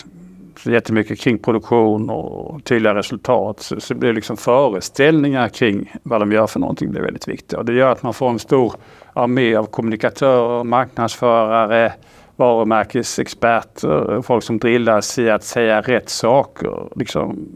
så 0.63 0.71
jättemycket 0.71 1.19
kring 1.19 1.37
produktion 1.37 2.09
och 2.09 2.63
tydliga 2.63 2.95
resultat 2.95 3.59
så, 3.59 3.79
så 3.79 3.95
blir 3.95 4.13
liksom 4.13 4.37
föreställningar 4.37 5.49
kring 5.49 5.93
vad 6.03 6.21
de 6.21 6.31
gör 6.31 6.47
för 6.47 6.59
någonting 6.59 6.91
blir 6.91 7.01
väldigt 7.01 7.27
viktiga. 7.27 7.59
Och 7.59 7.65
det 7.65 7.73
gör 7.73 7.91
att 7.91 8.03
man 8.03 8.13
får 8.13 8.29
en 8.29 8.39
stor 8.39 8.73
armé 9.13 9.55
av 9.55 9.65
kommunikatörer, 9.65 10.63
marknadsförare, 10.63 11.93
varumärkesexperter, 12.41 14.13
eh, 14.13 14.21
folk 14.21 14.43
som 14.43 14.57
drillas 14.57 15.19
i 15.19 15.29
att 15.29 15.43
säga 15.43 15.81
rätt 15.81 16.09
saker 16.09 16.87
liksom 16.95 17.47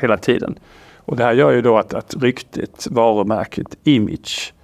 hela 0.00 0.16
tiden. 0.16 0.58
Och 0.98 1.16
det 1.16 1.24
här 1.24 1.32
gör 1.32 1.50
ju 1.50 1.62
då 1.62 1.78
att, 1.78 1.94
att 1.94 2.14
ryktet, 2.22 2.86
varumärket, 2.90 3.76
image 3.84 4.54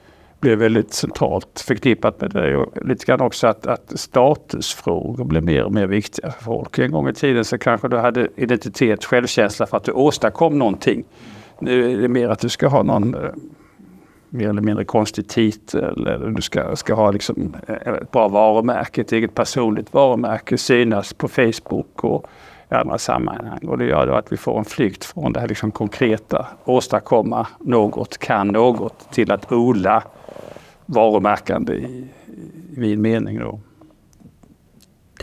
blir 0.40 0.56
väldigt 0.56 0.94
centralt 0.94 1.64
förknippat 1.66 2.20
med 2.20 2.30
det. 2.30 2.56
Och 2.56 2.86
lite 2.86 3.06
grann 3.06 3.20
också 3.20 3.46
att, 3.46 3.66
att 3.66 3.92
statusfrågor 3.94 5.24
blir 5.24 5.40
mer 5.40 5.64
och 5.64 5.72
mer 5.72 5.86
viktiga 5.86 6.30
för 6.30 6.44
folk. 6.44 6.78
En 6.78 6.92
gång 6.92 7.08
i 7.08 7.14
tiden 7.14 7.44
så 7.44 7.58
kanske 7.58 7.88
du 7.88 7.96
hade 7.96 8.28
identitet, 8.36 9.04
självkänsla 9.04 9.66
för 9.66 9.76
att 9.76 9.84
du 9.84 9.92
åstadkom 9.92 10.58
någonting. 10.58 11.04
Nu 11.58 11.92
är 11.92 12.02
det 12.02 12.08
mer 12.08 12.28
att 12.28 12.40
du 12.40 12.48
ska 12.48 12.68
ha 12.68 12.82
någon 12.82 13.14
eh, 13.14 13.30
mer 14.30 14.48
eller 14.48 14.62
mindre 14.62 14.84
konstig 14.84 15.28
titel 15.28 16.06
eller 16.06 16.30
du 16.30 16.42
ska, 16.42 16.76
ska 16.76 16.94
ha 16.94 17.10
liksom 17.10 17.56
eh, 17.66 17.74
ett 17.74 18.10
bra 18.10 18.28
varumärke, 18.28 19.00
ett 19.00 19.12
eget 19.12 19.34
personligt 19.34 19.94
varumärke, 19.94 20.58
synas 20.58 21.12
på 21.12 21.28
Facebook 21.28 22.04
och 22.04 22.26
i 22.70 22.74
andra 22.74 22.98
sammanhang. 22.98 23.68
Och 23.68 23.78
det 23.78 23.84
gör 23.84 24.06
då 24.06 24.14
att 24.14 24.32
vi 24.32 24.36
får 24.36 24.58
en 24.58 24.64
flykt 24.64 25.04
från 25.04 25.32
det 25.32 25.40
här 25.40 25.48
liksom 25.48 25.70
konkreta, 25.70 26.46
åstadkomma 26.64 27.46
något, 27.60 28.18
kan 28.18 28.48
något, 28.48 29.12
till 29.12 29.32
att 29.32 29.52
odla 29.52 30.02
varumärkande 30.86 31.72
i, 31.72 31.84
i 31.84 32.08
vid 32.80 32.98
mening. 32.98 33.38
Då. 33.38 33.60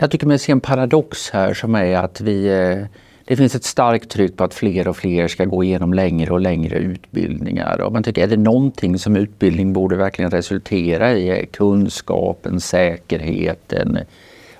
Jag 0.00 0.10
tycker 0.10 0.26
mig 0.26 0.38
se 0.38 0.52
en 0.52 0.60
paradox 0.60 1.30
här 1.30 1.54
som 1.54 1.74
är 1.74 1.98
att 1.98 2.20
vi 2.20 2.46
eh, 2.46 2.86
det 3.28 3.36
finns 3.36 3.54
ett 3.54 3.64
starkt 3.64 4.10
tryck 4.10 4.36
på 4.36 4.44
att 4.44 4.54
fler 4.54 4.88
och 4.88 4.96
fler 4.96 5.28
ska 5.28 5.44
gå 5.44 5.64
igenom 5.64 5.94
längre 5.94 6.32
och 6.32 6.40
längre 6.40 6.78
utbildningar. 6.78 7.80
Och 7.80 7.92
man 7.92 8.02
tycker, 8.02 8.22
är 8.22 8.26
det 8.26 8.36
någonting 8.36 8.98
som 8.98 9.16
utbildning 9.16 9.72
borde 9.72 9.96
verkligen 9.96 10.30
resultera 10.30 11.12
i? 11.12 11.46
Kunskapen, 11.52 12.60
säkerheten, 12.60 13.98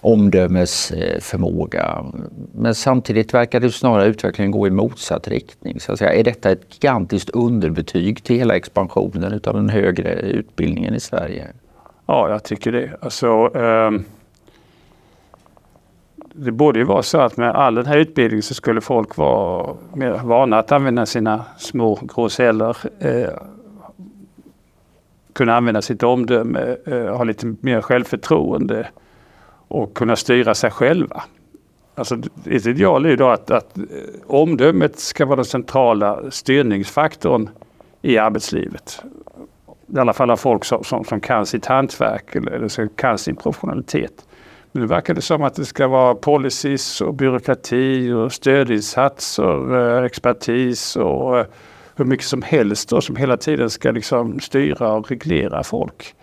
omdömesförmåga. 0.01 2.05
Men 2.55 2.75
samtidigt 2.75 3.35
verkar 3.35 3.61
det 3.61 3.71
snarare 3.71 4.07
utvecklingen 4.07 4.51
gå 4.51 4.67
i 4.67 4.71
motsatt 4.71 5.29
riktning. 5.29 5.81
Så 5.81 5.93
att 5.93 5.99
säga. 5.99 6.13
Är 6.13 6.25
detta 6.25 6.51
ett 6.51 6.67
gigantiskt 6.71 7.31
underbetyg 7.31 8.25
till 8.25 8.37
hela 8.37 8.57
expansionen 8.57 9.41
av 9.45 9.55
den 9.55 9.69
högre 9.69 10.13
utbildningen 10.13 10.95
i 10.95 11.01
Sverige? 11.01 11.47
Ja, 12.07 12.31
jag 12.31 12.45
tycker 12.45 12.73
det. 12.73 12.91
Alltså, 13.01 13.49
um 13.49 14.05
det 16.39 16.53
borde 16.53 16.79
ju 16.79 16.85
vara 16.85 17.03
så 17.03 17.19
att 17.21 17.37
med 17.37 17.51
all 17.51 17.75
den 17.75 17.87
här 17.87 17.97
utbildningen 17.97 18.43
så 18.43 18.55
skulle 18.55 18.81
folk 18.81 19.17
vara 19.17 19.77
mer 19.95 20.11
vana 20.25 20.59
att 20.59 20.73
använda 20.73 21.07
sina 21.07 21.45
små 21.59 22.01
gråceller. 22.15 22.77
Eh, 22.99 23.31
kunna 25.33 25.57
använda 25.57 25.83
sitt 25.83 26.03
omdöme, 26.03 26.77
eh, 26.87 27.17
ha 27.17 27.25
lite 27.25 27.55
mer 27.61 27.81
självförtroende 27.81 28.89
och 29.69 29.95
kunna 29.95 30.17
styra 30.17 30.55
sig 30.55 30.71
själva. 30.71 31.23
Alltså, 31.95 32.19
ett 32.45 32.67
ideal 32.67 33.05
är 33.05 33.11
ju 33.11 33.17
då 33.17 33.29
att, 33.29 33.51
att 33.51 33.79
eh, 33.79 33.85
omdömet 34.27 34.99
ska 34.99 35.27
vara 35.27 35.37
den 35.37 35.45
centrala 35.45 36.31
styrningsfaktorn 36.31 37.49
i 38.03 38.19
arbetslivet. 38.19 39.03
I 39.97 39.99
alla 39.99 40.13
fall 40.13 40.31
av 40.31 40.37
folk 40.37 40.65
som, 40.65 40.85
som, 40.85 41.05
som 41.05 41.21
kan 41.21 41.47
sitt 41.47 41.67
hantverk 41.67 42.37
eller, 42.37 42.53
eller 42.53 42.89
kan 42.97 43.19
sin 43.19 43.37
professionalitet. 43.37 44.25
Men 44.73 44.83
nu 44.83 44.87
verkar 44.87 45.15
det 45.15 45.21
som 45.21 45.43
att 45.43 45.55
det 45.55 45.65
ska 45.65 45.89
vara 45.89 46.15
policies 46.15 47.01
och 47.01 47.15
byråkrati 47.15 48.13
och 48.13 48.33
stödinsatser, 48.33 49.97
eh, 49.99 50.05
expertis 50.05 50.97
och 50.97 51.39
eh, 51.39 51.47
hur 51.97 52.05
mycket 52.05 52.27
som 52.27 52.43
helst 52.43 52.89
då, 52.89 53.01
som 53.01 53.17
hela 53.17 53.37
tiden 53.37 53.71
ska 53.71 53.91
liksom 53.91 54.41
styra 54.41 54.93
och 54.93 55.11
reglera 55.11 55.65
folk. 55.65 56.15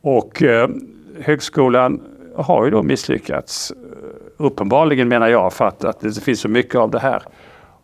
Och 0.00 0.42
eh, 0.42 0.68
högskolan 1.20 2.00
har 2.36 2.64
ju 2.64 2.70
då 2.70 2.82
misslyckats. 2.82 3.70
Eh, 3.70 3.76
uppenbarligen 4.36 5.08
menar 5.08 5.28
jag 5.28 5.52
för 5.52 5.64
att, 5.64 5.84
att 5.84 6.00
det 6.00 6.24
finns 6.24 6.40
så 6.40 6.48
mycket 6.48 6.74
av 6.74 6.90
det 6.90 7.00
här. 7.00 7.22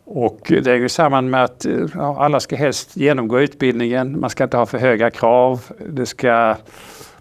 Och 0.05 0.41
det 0.49 0.67
hänger 0.67 0.89
samman 0.89 1.31
med 1.31 1.45
att 1.45 1.67
ja, 1.95 2.17
alla 2.19 2.41
ska 2.41 2.57
helst 2.57 2.97
genomgå 2.97 3.41
utbildningen. 3.41 4.21
Man 4.21 4.31
ska 4.31 4.45
inte 4.45 4.57
ha 4.57 4.67
för 4.67 4.79
höga 4.79 5.11
krav. 5.11 5.61
Det 5.89 6.07
ska 6.07 6.57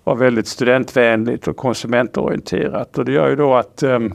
var 0.06 0.16
väldigt 0.16 0.48
studentvänligt 0.48 1.48
och 1.48 1.58
konsumentorienterat. 1.58 2.98
Och 2.98 3.06
det 3.06 3.12
gör 3.12 3.30
ju 3.30 3.36
då 3.36 3.56
att 3.56 3.84
ehm, 3.84 4.14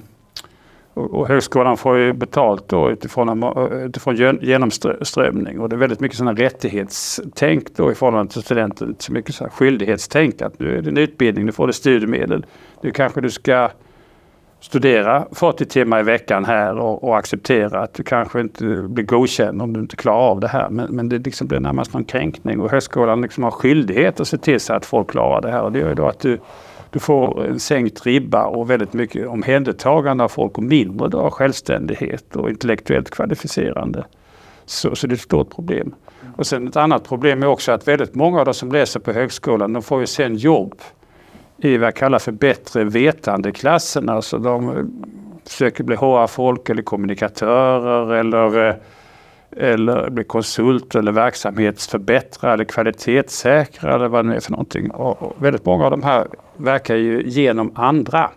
och 0.94 1.28
högskolan 1.28 1.76
får 1.76 1.98
ju 1.98 2.12
betalt 2.12 2.68
då 2.68 2.90
utifrån, 2.90 3.44
utifrån 3.72 4.38
genomströmning 4.40 5.60
och 5.60 5.68
det 5.68 5.76
är 5.76 5.78
väldigt 5.78 6.00
mycket 6.00 6.18
sådana 6.18 6.40
rättighetstänk 6.40 7.76
då 7.76 7.92
i 7.92 7.94
förhållande 7.94 8.32
till 8.32 8.42
studenter. 8.42 8.94
Så 8.98 9.12
mycket 9.12 9.34
så 9.34 9.48
skyldighetstänk 9.48 10.42
att 10.42 10.58
nu 10.58 10.78
är 10.78 10.82
det 10.82 10.90
en 10.90 10.96
utbildning, 10.96 11.46
nu 11.46 11.52
får 11.52 11.66
du 11.66 11.72
studiemedel. 11.72 12.46
Nu 12.80 12.90
kanske 12.90 13.20
du 13.20 13.30
ska 13.30 13.70
studera 14.60 15.26
40 15.32 15.64
timmar 15.64 16.00
i 16.00 16.02
veckan 16.02 16.44
här 16.44 16.78
och, 16.78 17.04
och, 17.04 17.18
acceptera 17.18 17.82
att 17.82 17.94
du 17.94 18.02
kanske 18.02 18.40
inte 18.40 18.64
blir 18.64 19.04
godkänd 19.04 19.62
om 19.62 19.72
du 19.72 19.80
inte 19.80 19.96
klarar 19.96 20.18
av 20.18 20.40
det 20.40 20.48
här. 20.48 20.70
Men, 20.70 20.96
men 20.96 21.08
det 21.08 21.18
liksom 21.18 21.46
blir 21.46 21.60
närmast 21.60 21.92
någon 21.92 22.04
kränkning 22.04 22.60
och 22.60 22.70
högskolan 22.70 23.22
liksom 23.22 23.44
har 23.44 23.50
skyldighet 23.50 24.20
att 24.20 24.28
se 24.28 24.38
till 24.38 24.60
så 24.60 24.72
att 24.72 24.86
folk 24.86 25.10
klarar 25.10 25.40
det 25.40 25.50
här. 25.50 25.62
Och 25.62 25.72
det 25.72 25.78
gör 25.78 25.88
ju 25.88 25.94
då 25.94 26.06
att 26.06 26.20
du, 26.20 26.38
du 26.90 26.98
får 26.98 27.46
en 27.46 27.60
sänkt 27.60 28.06
ribba 28.06 28.44
och 28.44 28.70
väldigt 28.70 28.92
mycket 28.92 29.28
omhändertagande 29.28 30.24
av 30.24 30.28
folk 30.28 30.58
och 30.58 30.64
mindre 30.64 31.08
då 31.08 31.30
självständighet 31.30 32.36
och 32.36 32.50
intellektuellt 32.50 33.10
kvalificerande. 33.10 34.04
Så, 34.66 34.96
så 34.96 35.06
det 35.06 35.12
är 35.12 35.14
ett 35.14 35.20
stort 35.20 35.54
problem. 35.54 35.94
Och 36.36 36.46
sen 36.46 36.68
ett 36.68 36.76
annat 36.76 37.08
problem 37.08 37.42
är 37.42 37.46
också 37.46 37.72
att 37.72 37.88
väldigt 37.88 38.14
många 38.14 38.38
av 38.38 38.44
de 38.44 38.54
som 38.54 38.72
läser 38.72 39.00
på 39.00 39.12
högskolan 39.12 39.72
de 39.72 39.82
får 39.82 40.00
ju 40.00 40.06
sen 40.06 40.36
jobb 40.36 40.74
i 41.62 41.76
vad 41.76 41.86
jag 41.86 41.94
kallar 41.94 42.18
för 42.18 42.32
bättre 42.32 42.84
vetandeklassen. 42.84 44.08
Alltså 44.08 44.38
de 44.38 44.68
eh, 44.68 44.84
försöker 45.44 45.84
bli 45.84 45.96
HR-folk 45.96 46.68
eller 46.68 46.82
kommunikatörer 46.82 48.14
eller, 48.14 48.68
eh, 48.68 48.74
eller 49.56 50.10
bli 50.10 50.24
konsult 50.24 50.94
eller 50.94 51.12
verksamhetsförbättrare 51.12 52.54
eller 52.54 52.64
kvalitetssäkrare 52.64 53.94
eller 53.94 54.08
vad 54.08 54.24
det 54.24 54.28
nu 54.28 54.36
är 54.36 54.40
för 54.40 54.50
någonting. 54.50 54.90
Och 54.90 55.36
väldigt 55.38 55.64
många 55.64 55.84
av 55.84 55.90
de 55.90 56.02
här 56.02 56.26
verkar 56.56 56.96
ju 56.96 57.22
genom 57.26 57.72
andra. 57.74 58.30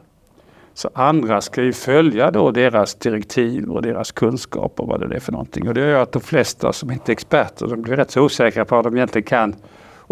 Så 0.76 0.90
andra 0.94 1.42
ska 1.42 1.64
ju 1.64 1.74
följa 1.74 2.32
då 2.32 2.52
deras 2.52 2.96
direktiv 2.96 3.70
och 3.70 3.82
deras 3.82 4.12
kunskap 4.12 4.80
och 4.80 4.88
vad 4.88 5.10
det 5.10 5.16
är 5.16 5.20
för 5.20 5.32
någonting. 5.32 5.68
Och 5.68 5.74
det 5.74 5.82
gör 5.82 6.02
att 6.02 6.12
de 6.12 6.22
flesta 6.22 6.74
som 6.74 6.92
inte 6.92 7.12
är 7.12 7.14
experter 7.14 7.68
de 7.68 7.82
blir 7.82 7.96
rätt 7.96 8.12
så 8.12 8.22
osäkra 8.22 8.66
på 8.66 8.76
vad 8.76 8.86
de 8.86 8.96
egentligen 8.96 9.26
kan 9.26 9.56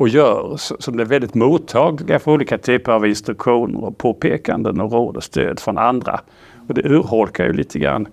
och 0.02 0.10
gör 0.10 0.58
som 0.58 1.00
är 1.00 1.06
väldigt 1.06 1.34
mottagliga 1.34 2.20
för 2.20 2.32
olika 2.32 2.58
typer 2.58 2.92
av 2.92 3.08
instruktioner 3.08 3.84
och 3.84 3.98
påpekanden 3.98 4.82
och 4.82 4.92
råd 4.92 5.18
och 5.18 5.24
stöd 5.24 5.60
från 5.60 5.78
andra. 5.78 6.22
Och 6.68 6.74
det 6.74 6.82
urholkar 6.86 7.46
ju 7.46 7.54
lite 7.54 7.80
grann 7.80 8.08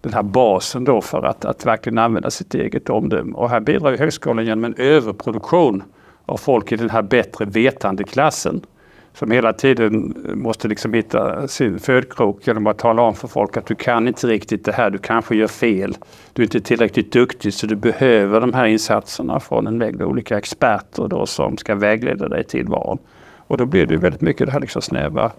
den 0.00 0.12
här 0.12 0.22
basen 0.22 0.84
då 0.84 1.00
för 1.00 1.22
att, 1.22 1.44
att 1.44 1.66
verkligen 1.66 1.98
använda 1.98 2.30
sitt 2.30 2.54
eget 2.54 2.90
omdöme. 2.90 3.32
Och 3.32 3.50
här 3.50 3.60
bidrar 3.60 3.90
ju 3.90 3.96
högskolan 3.96 4.44
genom 4.46 4.64
en 4.64 4.74
överproduktion 4.74 5.82
av 6.26 6.36
folk 6.36 6.72
i 6.72 6.76
den 6.76 6.90
här 6.90 7.02
bättre 7.02 7.44
vetandeklassen 7.44 8.60
som 9.18 9.30
hela 9.30 9.52
tiden 9.52 10.16
måste 10.34 10.68
liksom 10.68 10.94
hitta 10.94 11.48
sin 11.48 11.78
födkrok 11.78 12.46
genom 12.46 12.66
att 12.66 12.78
tala 12.78 13.02
om 13.02 13.14
för 13.14 13.28
folk 13.28 13.56
att 13.56 13.66
du 13.66 13.74
kan 13.74 14.08
inte 14.08 14.26
riktigt 14.26 14.64
det 14.64 14.72
här, 14.72 14.90
du 14.90 14.98
kanske 14.98 15.36
gör 15.36 15.46
fel. 15.46 15.96
Du 16.32 16.42
är 16.42 16.46
inte 16.46 16.60
tillräckligt 16.60 17.12
duktig 17.12 17.54
så 17.54 17.66
du 17.66 17.76
behöver 17.76 18.40
de 18.40 18.54
här 18.54 18.66
insatserna 18.66 19.40
från 19.40 19.66
en 19.66 19.78
mängd 19.78 20.02
olika 20.02 20.38
experter 20.38 21.08
då 21.08 21.26
som 21.26 21.56
ska 21.56 21.74
vägleda 21.74 22.28
dig 22.28 22.44
till 22.44 22.50
tillvaron. 22.50 22.98
Och 23.36 23.56
då 23.56 23.66
blir 23.66 23.86
det 23.86 23.96
väldigt 23.96 24.20
mycket 24.20 24.46
det 24.46 24.52
här 24.52 24.60
liksom 24.60 24.82
snäva 24.82 25.32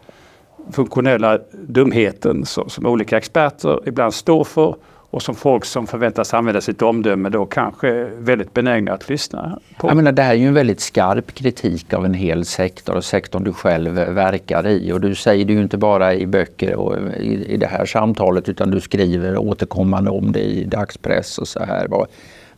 funktionella 0.71 1.39
dumheten 1.51 2.45
som, 2.45 2.69
som 2.69 2.85
olika 2.85 3.17
experter 3.17 3.79
ibland 3.85 4.13
står 4.13 4.43
för 4.43 4.75
och 5.09 5.21
som 5.21 5.35
folk 5.35 5.65
som 5.65 5.87
förväntas 5.87 6.33
använda 6.33 6.61
sitt 6.61 6.81
omdöme 6.81 7.29
då 7.29 7.45
kanske 7.45 7.87
är 7.89 8.11
väldigt 8.17 8.53
benägna 8.53 8.93
att 8.93 9.09
lyssna 9.09 9.59
på. 9.77 9.87
Jag 9.87 9.95
menar, 9.95 10.11
det 10.11 10.21
här 10.21 10.31
är 10.31 10.37
ju 10.37 10.47
en 10.47 10.53
väldigt 10.53 10.79
skarp 10.79 11.33
kritik 11.33 11.93
av 11.93 12.05
en 12.05 12.13
hel 12.13 12.45
sektor 12.45 12.95
och 12.95 13.05
sektorn 13.05 13.43
du 13.43 13.53
själv 13.53 13.93
verkar 13.93 14.67
i. 14.67 14.91
Och 14.91 15.01
du 15.01 15.15
säger 15.15 15.45
det 15.45 15.53
ju 15.53 15.61
inte 15.61 15.77
bara 15.77 16.13
i 16.13 16.27
böcker 16.27 16.75
och 16.75 16.95
i, 17.17 17.45
i 17.45 17.57
det 17.57 17.67
här 17.67 17.85
samtalet 17.85 18.49
utan 18.49 18.71
du 18.71 18.81
skriver 18.81 19.37
återkommande 19.37 20.11
om 20.11 20.31
det 20.31 20.43
i 20.43 20.63
dagspress 20.63 21.37
och 21.37 21.47
så 21.47 21.63
här. 21.63 21.87
Vad, 21.87 22.07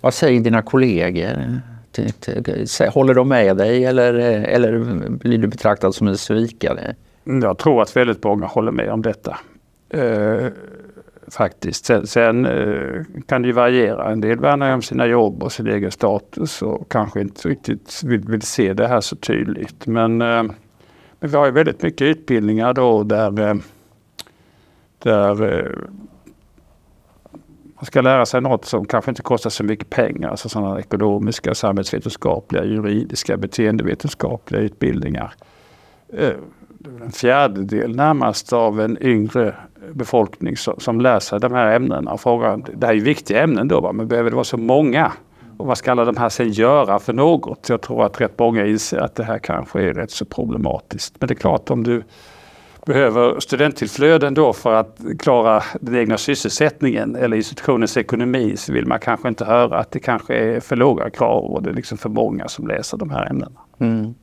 vad 0.02 0.14
säger 0.14 0.42
dina 0.42 0.62
kollegor? 0.62 1.62
Håller 2.90 3.14
de 3.14 3.28
med 3.28 3.58
dig 3.58 3.86
eller, 3.86 4.14
eller 4.14 4.80
blir 5.10 5.38
du 5.38 5.48
betraktad 5.48 5.96
som 5.96 6.08
en 6.08 6.18
svikare? 6.18 6.96
Jag 7.24 7.58
tror 7.58 7.82
att 7.82 7.96
väldigt 7.96 8.24
många 8.24 8.46
håller 8.46 8.72
med 8.72 8.90
om 8.90 9.02
detta. 9.02 9.38
Faktiskt. 11.32 11.86
Sen, 11.86 12.08
sen 12.08 12.46
eh, 12.46 13.04
kan 13.28 13.42
det 13.42 13.48
ju 13.48 13.54
variera. 13.54 14.12
En 14.12 14.22
del 14.22 14.40
värnar 14.40 14.74
om 14.74 14.82
sina 14.82 15.06
jobb 15.06 15.44
och 15.44 15.52
sin 15.52 15.68
egen 15.68 15.92
status 15.92 16.62
och 16.62 16.92
kanske 16.92 17.22
inte 17.22 17.50
riktigt 17.50 18.02
vill, 18.04 18.22
vill 18.22 18.42
se 18.42 18.74
det 18.74 18.88
här 18.88 19.02
så 19.02 19.16
tydligt. 19.16 19.88
Men, 19.88 20.22
eh, 20.22 20.44
men 21.20 21.30
vi 21.30 21.38
har 21.38 21.46
ju 21.46 21.52
väldigt 21.52 21.82
mycket 21.84 22.02
utbildningar 22.02 22.74
då 22.74 23.04
där, 23.04 23.42
eh, 23.42 23.56
där 25.00 25.36
man 27.76 27.86
ska 27.86 28.02
lära 28.02 28.26
sig 28.26 28.42
något 28.42 28.66
som 28.66 28.86
kanske 28.86 29.12
inte 29.12 29.22
kostar 29.22 29.50
så 29.50 29.64
mycket 29.64 29.90
pengar. 29.90 30.30
Alltså 30.30 30.50
sådana 30.50 30.80
ekonomiska, 30.80 31.56
samhällsvetenskapliga, 31.56 32.64
juridiska, 32.64 33.38
beteendevetenskapliga 33.38 34.62
utbildningar. 34.62 35.34
En 36.86 37.12
fjärdedel 37.12 37.96
närmast 37.96 38.54
av 38.54 38.82
en 38.82 39.04
yngre 39.04 39.56
befolkning 39.94 40.58
som, 40.58 41.02
lär 41.02 41.20
sig 41.20 41.40
de 41.40 41.54
här 41.54 41.76
ämnena. 41.76 42.12
Och 42.12 42.22
frågan, 42.22 42.66
det 42.76 42.88
här 42.88 42.94
är 42.94 43.00
viktiga 43.00 43.44
ämnen 43.44 43.68
då, 43.68 43.82
va? 43.82 43.92
men 43.92 44.08
behöver 44.08 44.30
det 44.30 44.36
vara 44.36 44.44
så 44.44 44.58
många? 44.58 45.12
Och 45.58 45.66
vad 45.66 45.78
ska 45.78 45.92
alla 45.92 46.06
de 46.06 46.18
här 46.18 46.30
sen 46.30 46.52
göra 46.52 47.00
för 47.00 47.14
något? 47.14 47.70
Jag 47.70 47.82
tror 47.82 48.06
att 48.06 48.22
rätt 48.22 48.40
många 48.40 48.66
inser 48.66 48.98
att 48.98 49.16
det 49.16 49.24
här 49.24 49.40
kanske 49.40 49.82
är 49.82 49.94
rätt 49.94 50.12
så 50.12 50.26
problematiskt. 50.26 51.16
Men 51.20 51.28
det 51.28 51.34
är 51.34 51.36
klart 51.36 51.70
om 51.70 51.84
du 51.84 52.04
behöver 52.86 53.40
studenttillflöden 53.40 54.34
då 54.34 54.54
för 54.54 54.74
att 54.74 55.00
klara 55.20 55.64
den 55.82 55.96
egna 55.96 56.18
sysselsättningen 56.18 57.16
eller 57.16 57.38
institutionens 57.38 57.98
ekonomi 57.98 58.58
så 58.58 58.74
vill 58.74 58.86
man 58.86 59.00
kanske 59.00 59.28
inte 59.28 59.46
höra 59.46 59.80
att 59.80 59.92
det 59.92 60.00
kanske 60.00 60.36
är 60.36 60.60
för 60.60 60.76
låga 60.76 61.10
krav 61.10 61.44
och 61.44 61.64
det 61.64 61.70
är 61.70 61.74
liksom 61.74 61.98
för 61.98 62.10
många 62.10 62.48
som 62.48 62.68
läser 62.68 62.98
de 62.98 63.10
här 63.10 63.30
ämnena. 63.30 63.60
Mm. 63.80 64.14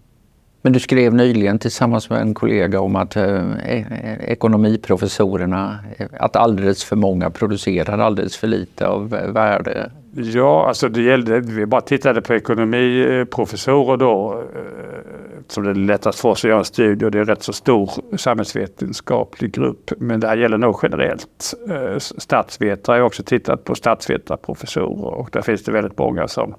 Men 0.67 0.73
du 0.73 0.81
skrev 0.81 1.15
nyligen 1.15 1.59
tillsammans 1.59 2.11
med 2.11 2.21
en 2.21 2.35
kollega 2.35 2.81
om 2.81 2.97
att 2.97 3.17
eh, 3.17 3.25
e-, 3.25 3.87
e-, 3.91 4.19
ekonomiprofessorerna, 4.21 5.79
eh, 5.97 6.07
att 6.13 6.37
alldeles 6.37 6.85
för 6.85 6.97
många 6.97 7.31
producerar 7.31 7.99
alldeles 7.99 8.37
för 8.37 8.47
lite 8.47 8.87
av 8.87 9.09
värde. 9.09 9.91
Ja, 10.15 10.69
alltså 10.69 10.89
det 10.89 11.03
gällde, 11.03 11.41
vi 11.41 11.67
bara 11.67 11.81
tittade 11.81 12.23
på 12.23 12.35
ekonomiprofessorer 12.35 13.97
då 13.97 14.43
eh, 14.55 15.41
som 15.49 15.65
det 15.65 15.71
är 15.71 15.75
lättast 15.75 16.21
för 16.21 16.29
oss 16.29 16.45
att 16.45 16.49
göra 16.49 16.59
en 16.59 16.65
studie 16.65 17.05
och 17.05 17.11
det 17.11 17.19
är 17.19 17.21
en 17.21 17.29
rätt 17.29 17.43
så 17.43 17.53
stor 17.53 17.91
samhällsvetenskaplig 18.17 19.53
grupp. 19.53 19.91
Men 19.99 20.21
det 20.21 20.29
här 20.29 20.37
gäller 20.37 20.59
nog 20.59 20.79
generellt. 20.83 21.55
Eh, 21.71 21.99
statsvetare 21.99 22.99
har 22.99 23.07
också 23.07 23.23
tittat 23.23 23.65
på 23.65 23.75
statsvetarprofessorer 23.75 25.15
och 25.15 25.29
där 25.33 25.43
finns 25.43 25.65
det 25.65 25.73
väldigt 25.73 25.99
många 25.99 26.29
som 26.29 26.55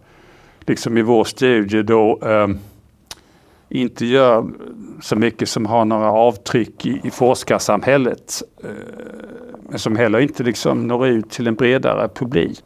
liksom 0.60 0.98
i 0.98 1.02
vår 1.02 1.24
studie 1.24 1.84
då 1.84 2.20
inte 3.70 4.06
gör 4.06 4.46
så 5.02 5.16
mycket 5.16 5.50
som 5.50 5.66
har 5.66 5.86
några 5.86 6.12
avtryck 6.12 6.86
i, 6.86 7.02
i 7.04 7.12
forskarsamhället. 7.12 8.42
Eh, 8.64 8.70
men 9.70 9.80
som 9.80 9.96
heller 9.96 10.20
inte 10.20 10.44
liksom 10.44 10.88
når 10.88 11.08
ut 11.08 11.30
till 11.30 11.48
en 11.48 11.56
bredare 11.56 12.08
publik 12.08 12.64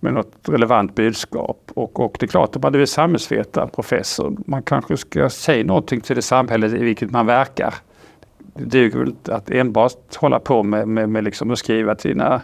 med 0.00 0.14
något 0.14 0.32
relevant 0.48 0.94
budskap. 0.94 1.70
Och, 1.74 2.00
och 2.00 2.16
det 2.20 2.26
är 2.26 2.28
klart, 2.28 2.56
om 2.56 2.62
man 2.62 2.74
är 2.74 2.86
samhällsvetare, 2.86 3.68
professor, 3.68 4.36
man 4.46 4.62
kanske 4.62 4.96
ska 4.96 5.30
säga 5.30 5.64
någonting 5.64 6.00
till 6.00 6.16
det 6.16 6.22
samhället 6.22 6.72
i 6.72 6.84
vilket 6.84 7.10
man 7.10 7.26
verkar. 7.26 7.74
Det 8.54 8.64
duger 8.64 8.98
väl 8.98 9.08
inte 9.08 9.34
att 9.34 9.50
enbart 9.50 10.16
hålla 10.16 10.38
på 10.38 10.62
med, 10.62 10.88
med, 10.88 11.08
med 11.08 11.24
liksom 11.24 11.50
att 11.50 11.58
skriva 11.58 11.94
till 11.94 12.10
sina 12.10 12.42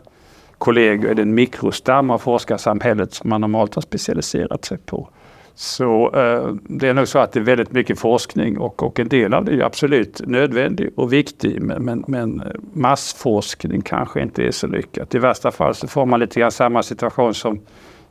kollegor 0.58 1.10
i 1.10 1.14
den 1.14 1.34
mikrostam 1.34 2.10
av 2.10 2.18
forskarsamhället 2.18 3.14
som 3.14 3.30
man 3.30 3.40
normalt 3.40 3.74
har 3.74 3.82
specialiserat 3.82 4.64
sig 4.64 4.78
på. 4.78 5.08
Så 5.56 6.10
eh, 6.14 6.54
det 6.62 6.88
är 6.88 6.94
nog 6.94 7.08
så 7.08 7.18
att 7.18 7.32
det 7.32 7.40
är 7.40 7.44
väldigt 7.44 7.72
mycket 7.72 7.98
forskning 7.98 8.58
och, 8.58 8.82
och 8.82 9.00
en 9.00 9.08
del 9.08 9.34
av 9.34 9.44
det 9.44 9.52
är 9.52 9.62
absolut 9.62 10.20
nödvändig 10.26 10.90
och 10.96 11.12
viktig 11.12 11.62
men, 11.62 11.84
men, 11.84 12.04
men, 12.08 12.40
eh, 12.40 12.46
massforskning 12.72 13.82
kanske 13.82 14.22
inte 14.22 14.42
är 14.42 14.50
så 14.50 14.66
lyckat. 14.66 15.14
I 15.14 15.18
värsta 15.18 15.50
fall 15.50 15.74
så 15.74 15.88
får 15.88 16.06
man 16.06 16.20
lite 16.20 16.40
grann 16.40 16.52
samma 16.52 16.82
situation 16.82 17.34
som 17.34 17.60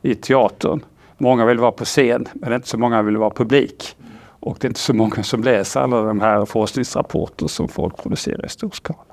i 0.01 0.15
teatern. 0.15 0.79
Många 1.17 1.45
vill 1.45 1.59
vara 1.59 1.71
på 1.71 1.85
scen 1.85 2.27
men 2.33 2.53
inte 2.53 2.67
så 2.67 2.77
många 2.77 3.01
vill 3.01 3.17
vara 3.17 3.29
publik. 3.29 3.95
Och 4.39 4.57
det 4.59 4.65
är 4.65 4.69
inte 4.69 4.79
så 4.79 4.93
många 4.93 5.23
som 5.23 5.43
läser 5.43 5.79
alla 5.79 6.01
de 6.01 6.21
här 6.21 6.45
forskningsrapporter 6.45 7.47
som 7.47 7.67
folk 7.67 7.97
producerar 7.97 8.45
i 8.45 8.49
stor 8.49 8.71
skala. 8.73 9.12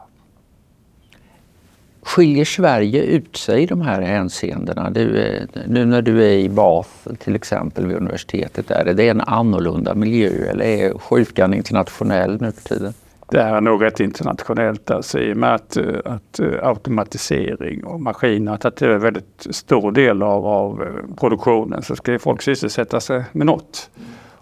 Skiljer 2.03 2.45
Sverige 2.45 3.03
ut 3.03 3.37
sig 3.37 3.63
i 3.63 3.67
de 3.67 3.81
här 3.81 4.03
hänseendena? 4.03 4.91
Du, 4.91 5.23
eh, 5.23 5.43
nu 5.67 5.85
när 5.85 6.03
du 6.03 6.25
är 6.25 6.39
i 6.39 6.49
Bath 6.49 6.91
till 7.19 7.35
exempel 7.35 7.87
vid 7.87 7.97
universitetet, 7.97 8.71
är 8.71 8.95
det 8.95 9.09
en 9.09 9.21
annorlunda 9.21 9.95
miljö 9.95 10.51
eller 10.51 10.65
är 10.65 10.99
sjukan 10.99 11.55
internationell 11.55 12.41
nu 12.41 12.53
för 12.53 12.69
tiden? 12.69 12.93
Det 13.31 13.41
är 13.41 13.61
nog 13.61 13.83
rätt 13.83 14.01
internationellt 14.01 14.91
alltså, 14.91 15.19
i 15.19 15.33
och 15.33 15.37
med 15.37 15.55
att, 15.55 15.77
eh, 15.77 15.85
att 16.05 16.41
eh, 16.41 16.69
automatisering 16.69 17.85
och 17.85 18.01
maskiner 18.01 18.51
har 18.51 18.59
tagit 18.59 18.83
en 18.83 19.01
väldigt 19.01 19.47
stor 19.51 19.93
del 19.93 20.23
av, 20.23 20.47
av 20.47 20.87
produktionen 21.21 21.83
så 21.83 21.97
ska 21.97 22.13
ju 22.13 22.19
folk 22.19 22.43
sysselsätta 22.43 23.01
sig 23.01 23.25
med 23.33 23.47
något. 23.47 23.91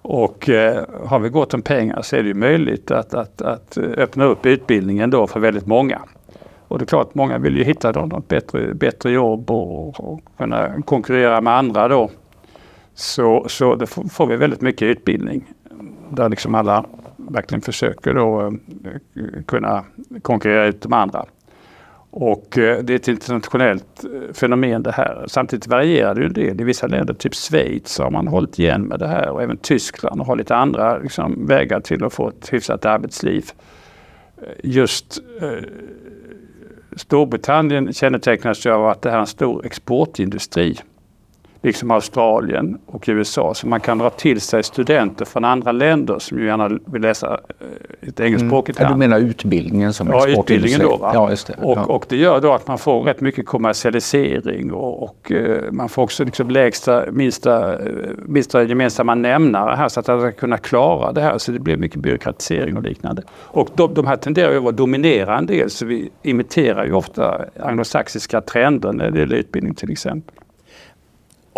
Och 0.02 0.48
eh, 0.48 0.84
har 1.04 1.18
vi 1.18 1.28
gott 1.28 1.54
om 1.54 1.62
pengar 1.62 2.02
så 2.02 2.16
är 2.16 2.22
det 2.22 2.28
ju 2.28 2.34
möjligt 2.34 2.90
att, 2.90 3.14
att, 3.14 3.42
att 3.42 3.78
öppna 3.78 4.24
upp 4.24 4.46
utbildningen 4.46 5.10
då 5.10 5.26
för 5.26 5.40
väldigt 5.40 5.66
många. 5.66 6.00
Och 6.68 6.78
det 6.78 6.84
är 6.84 6.86
klart, 6.86 7.14
många 7.14 7.38
vill 7.38 7.56
ju 7.56 7.64
hitta 7.64 7.92
då 7.92 8.00
något 8.00 8.28
bättre, 8.28 8.74
bättre 8.74 9.10
jobb 9.10 9.50
och, 9.50 10.00
och 10.00 10.20
kunna 10.38 10.82
konkurrera 10.82 11.40
med 11.40 11.52
andra 11.52 11.88
då. 11.88 12.10
Så, 12.94 13.44
så 13.48 13.74
det 13.74 13.86
får 13.86 14.26
vi 14.26 14.36
väldigt 14.36 14.60
mycket 14.60 14.82
utbildning 14.82 15.44
där 16.10 16.28
liksom 16.28 16.54
alla 16.54 16.84
verkligen 17.16 17.60
försöker 17.60 18.14
då 18.14 18.46
eh, 18.46 19.42
kunna 19.46 19.84
konkurrera 20.22 20.66
ut 20.66 20.82
de 20.82 20.92
andra. 20.92 21.24
Och 22.10 22.58
eh, 22.58 22.82
det 22.82 22.92
är 22.92 22.96
ett 22.96 23.08
internationellt 23.08 24.04
eh, 24.04 24.34
fenomen 24.34 24.82
det 24.82 24.92
här. 24.92 25.24
Samtidigt 25.28 25.66
varierar 25.66 26.14
det 26.14 26.20
ju 26.20 26.26
en 26.26 26.32
del. 26.32 26.60
I 26.60 26.64
vissa 26.64 26.86
länder, 26.86 27.14
typ 27.14 27.34
Schweiz, 27.34 27.98
har 27.98 28.10
man 28.10 28.28
hållit 28.28 28.58
igen 28.58 28.82
med 28.82 28.98
det 28.98 29.08
här 29.08 29.28
och 29.28 29.42
även 29.42 29.56
Tyskland 29.56 30.20
har 30.20 30.36
lite 30.36 30.56
andra 30.56 30.98
liksom, 30.98 31.46
vägar 31.46 31.80
till 31.80 32.04
att 32.04 32.12
få 32.12 32.28
ett 32.28 32.52
hyfsat 32.52 32.84
arbetsliv. 32.84 33.44
Just 34.62 35.22
Storbritannien 36.98 37.92
kännetecknas 37.92 38.66
av 38.66 38.86
att 38.86 39.02
det 39.02 39.10
här 39.10 39.16
är 39.16 39.20
en 39.20 39.26
stor 39.26 39.66
exportindustri. 39.66 40.78
Liksom 41.62 41.90
Australien 41.90 42.78
och 42.86 43.04
USA. 43.08 43.54
Så 43.54 43.66
man 43.66 43.80
kan 43.80 43.98
dra 43.98 44.10
till 44.10 44.40
sig 44.40 44.62
studenter 44.62 45.24
från 45.24 45.44
andra 45.44 45.72
länder 45.72 46.18
som 46.18 46.38
ju 46.38 46.46
gärna 46.46 46.78
vill 46.86 47.02
läsa 47.02 47.40
eh, 47.60 48.08
ett 48.08 48.20
engelskspråkigt 48.20 48.78
mm. 48.78 48.90
land. 48.90 49.00
Du 49.00 49.08
menar 49.08 49.18
utbildningen 49.20 49.92
som 49.92 50.08
ja, 50.08 50.28
utbildningen 50.28 50.80
då. 50.80 50.96
Va? 50.96 51.10
Ja, 51.14 51.30
just 51.30 51.46
det. 51.46 51.54
Och, 51.62 51.78
ja. 51.78 51.84
och 51.84 52.06
det 52.08 52.16
gör 52.16 52.40
då 52.40 52.52
att 52.52 52.66
man 52.66 52.78
får 52.78 53.02
rätt 53.02 53.20
mycket 53.20 53.46
kommersialisering 53.46 54.72
och, 54.72 55.02
och 55.02 55.32
uh, 55.34 55.72
man 55.72 55.88
får 55.88 56.02
också 56.02 56.24
liksom 56.24 56.50
lägsta, 56.50 57.04
minsta, 57.12 57.78
uh, 57.78 57.86
minsta 58.26 58.62
gemensamma 58.62 59.14
nämnare 59.14 59.76
här 59.76 59.88
så 59.88 60.00
att 60.00 60.06
man 60.06 60.20
ska 60.20 60.32
kunna 60.32 60.58
klara 60.58 61.12
det 61.12 61.20
här. 61.20 61.38
Så 61.38 61.52
det 61.52 61.58
blir 61.58 61.76
mycket 61.76 62.00
byråkratisering 62.00 62.76
och 62.76 62.82
liknande. 62.82 63.22
Och 63.30 63.68
de, 63.74 63.94
de 63.94 64.06
här 64.06 64.16
tenderar 64.16 64.50
ju 64.50 64.56
att 64.56 64.62
vara 64.62 64.72
dominera 64.72 65.38
en 65.38 65.46
del 65.46 65.70
så 65.70 65.86
vi 65.86 66.10
imiterar 66.22 66.84
ju 66.84 66.92
ofta 66.92 67.44
anglosaxiska 67.60 68.40
trender 68.40 68.92
när 68.92 69.10
det 69.10 69.18
gäller 69.18 69.36
utbildning 69.36 69.74
till 69.74 69.90
exempel. 69.90 70.34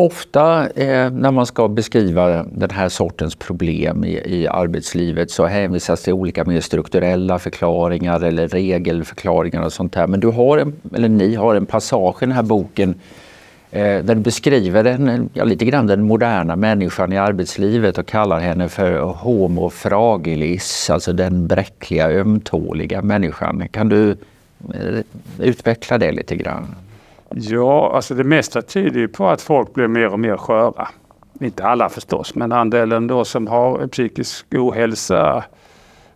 Ofta 0.01 0.69
eh, 0.69 1.11
när 1.11 1.31
man 1.31 1.47
ska 1.47 1.69
beskriva 1.69 2.43
den 2.43 2.71
här 2.71 2.89
sortens 2.89 3.35
problem 3.35 4.05
i, 4.05 4.23
i, 4.27 4.49
arbetslivet 4.49 5.31
så 5.31 5.47
hänvisas 5.47 6.03
till 6.03 6.13
olika 6.13 6.45
mer 6.45 6.61
strukturella 6.61 7.39
förklaringar 7.39 8.21
eller 8.21 8.49
regelförklaringar 8.49 9.63
och 9.63 9.73
sånt 9.73 9.93
där. 9.93 10.07
Men 10.07 10.21
du 10.21 10.29
har 10.29 10.59
en, 10.59 10.75
eller 10.95 11.09
ni 11.09 11.35
har 11.35 11.55
en 11.55 11.67
passage 11.67 12.23
i 12.23 12.27
den 12.27 12.33
här 12.33 12.43
boken 12.43 12.95
eh, 13.71 13.81
där 13.81 14.15
du 14.15 14.21
beskriver 14.21 14.85
den, 14.85 15.31
ja, 15.33 15.45
lite 15.45 15.65
grann 15.65 15.87
den 15.87 16.03
moderna 16.03 16.57
människan 16.57 17.13
i 17.13 17.19
arbetslivet 17.19 17.99
och 17.99 18.07
kallar 18.07 18.41
henne 18.41 18.69
för 18.69 19.01
homo 19.01 19.71
fragilis, 19.71 20.91
alltså 20.91 21.13
den 21.13 21.47
bräckliga, 21.47 22.11
ömtåliga 22.11 23.03
människan. 23.03 23.69
Kan 23.69 23.89
du 23.89 24.11
eh, 24.75 25.01
utveckla 25.39 25.99
det 25.99 26.13
lite 26.13 26.37
grann? 26.37 26.75
Ja, 27.35 27.93
alltså 27.95 28.15
det 28.15 28.25
mesta 28.25 28.63
tyder 28.63 29.01
ju 29.01 29.09
på 29.09 29.29
att 29.29 29.43
folk 29.43 29.75
blir 29.75 29.89
mer 29.89 30.13
och 30.13 30.21
mer 30.21 30.37
sköra. 30.37 30.89
Inte 31.41 31.65
alla 31.65 31.89
förstås, 31.89 32.35
men 32.35 32.53
andelen 32.53 33.07
då 33.07 33.25
som 33.25 33.47
har 33.47 33.87
psykisk 33.87 34.47
ohälsa, 34.55 35.45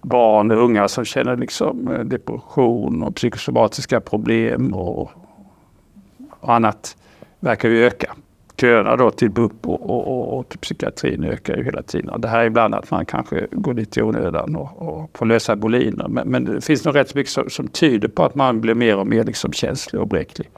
barn 0.03 0.51
och 0.51 0.65
unga 0.65 0.89
som 0.89 1.05
känner 1.05 1.37
liksom 1.37 1.89
eh, 1.89 2.01
depression 2.01 3.03
och 3.03 3.15
psykosomatiska 3.15 4.01
problem 4.01 4.75
och, 4.75 5.11
och 6.41 6.55
annat 6.55 6.97
verkar 7.41 7.69
ju 7.69 7.87
öka. 7.87 8.15
Köerna 8.57 8.97
då 8.97 9.11
till 9.11 9.31
BUP 9.31 9.67
och, 9.67 9.91
och, 9.91 10.09
och, 10.09 10.39
och 10.39 10.49
till 10.49 10.59
psykiatrin 10.59 11.25
ökar 11.25 11.57
ju 11.57 11.65
hela 11.65 11.83
tiden. 11.83 12.11
Och 12.11 12.21
det 12.21 12.29
här 12.29 12.41
är 12.41 12.45
ibland 12.45 12.75
att 12.75 12.91
man 12.91 13.07
kanske 13.07 13.47
går 13.51 13.75
lite 13.75 14.01
i 14.01 14.03
onödan 14.03 14.57
och, 14.57 14.89
och 14.89 15.11
får 15.19 15.27
lösa 15.27 15.57
boliner. 15.57 16.09
Men, 16.09 16.29
men 16.29 16.45
det 16.45 16.61
finns 16.61 16.85
nog 16.85 16.95
rätt 16.95 17.15
mycket 17.15 17.33
som, 17.33 17.51
som 17.51 17.69
tyder 17.69 18.09
på 18.09 18.25
att 18.25 18.35
man 18.35 18.61
blir 18.61 18.75
mer 18.75 18.97
och 18.97 19.07
mer 19.07 19.25
liksom 19.25 19.53
känslig 19.53 20.01
och 20.01 20.09
bräcklig. 20.09 20.51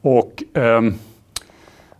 Och, 0.00 0.42
um, 0.54 0.94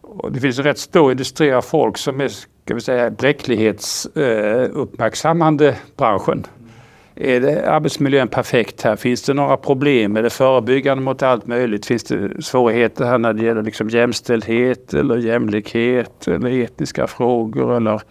och 0.03 0.33
det 0.33 0.41
finns 0.41 0.59
en 0.59 0.65
rätt 0.65 0.79
stor 0.79 1.11
industri 1.11 1.53
av 1.53 1.63
folk 1.63 1.99
som 1.99 2.21
är 2.21 2.31
ska 2.69 2.75
vi 2.75 2.81
säga, 2.81 3.11
bräcklighetsuppmärksammande 3.11 5.69
eh, 5.69 5.75
branschen. 5.97 6.47
Är 7.15 7.41
det 7.41 7.71
arbetsmiljön 7.71 8.29
perfekt 8.29 8.83
här? 8.83 8.97
Finns 8.97 9.23
det 9.23 9.35
några 9.35 9.57
problem? 9.57 10.17
Är 10.17 10.23
det 10.23 10.31
förebyggande 10.31 11.05
mot 11.05 11.23
allt 11.23 11.47
möjligt? 11.47 11.87
Finns 11.87 12.05
det 12.05 12.45
svårigheter 12.45 13.05
här 13.05 13.19
när 13.19 13.33
det 13.33 13.45
gäller 13.45 13.63
liksom 13.63 13.89
jämställdhet 13.89 14.95
eller 14.95 15.17
jämlikhet 15.17 16.29
eller 16.29 16.63
etniska 16.63 17.07
frågor 17.07 17.77
eller 17.77 18.03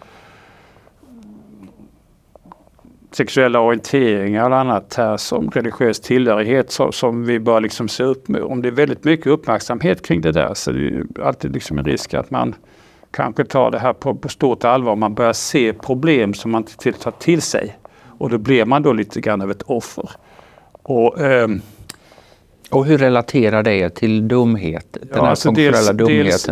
sexuella 3.10 3.60
orienteringar 3.60 4.50
och 4.50 4.56
annat 4.56 4.94
här 4.94 5.16
som 5.16 5.50
religiös 5.50 6.00
tillhörighet 6.00 6.70
som, 6.70 6.92
som 6.92 7.24
vi 7.24 7.38
bör 7.38 7.60
liksom 7.60 7.88
se 7.88 8.02
upp 8.02 8.28
med. 8.28 8.42
Om 8.42 8.62
det 8.62 8.68
är 8.68 8.72
väldigt 8.72 9.04
mycket 9.04 9.26
uppmärksamhet 9.26 10.06
kring 10.06 10.20
det 10.20 10.32
där 10.32 10.54
så 10.54 10.70
är 10.70 10.74
det 10.74 11.22
alltid 11.22 11.52
liksom 11.52 11.78
en 11.78 11.84
risk 11.84 12.14
att 12.14 12.30
man 12.30 12.54
kanske 13.10 13.44
tar 13.44 13.70
det 13.70 13.78
här 13.78 13.92
på, 13.92 14.14
på 14.14 14.28
stort 14.28 14.64
allvar. 14.64 14.96
Man 14.96 15.14
börjar 15.14 15.32
se 15.32 15.72
problem 15.72 16.34
som 16.34 16.50
man 16.50 16.64
inte 16.84 16.98
tar 16.98 17.10
till 17.10 17.42
sig. 17.42 17.78
Och 18.18 18.30
då 18.30 18.38
blir 18.38 18.64
man 18.64 18.82
då 18.82 18.92
lite 18.92 19.20
grann 19.20 19.40
av 19.40 19.50
ett 19.50 19.62
offer. 19.62 20.10
Och, 20.82 21.20
um, 21.20 21.62
och 22.70 22.86
hur 22.86 22.98
relaterar 22.98 23.62
det 23.62 23.90
till 23.90 24.28
dumhet? 24.28 24.86
Den 24.92 25.08
ja, 25.12 25.22
här 25.22 25.30
alltså 25.30 25.50
dels, 25.50 25.88
dumheten? 25.88 26.26
Dels 26.26 26.48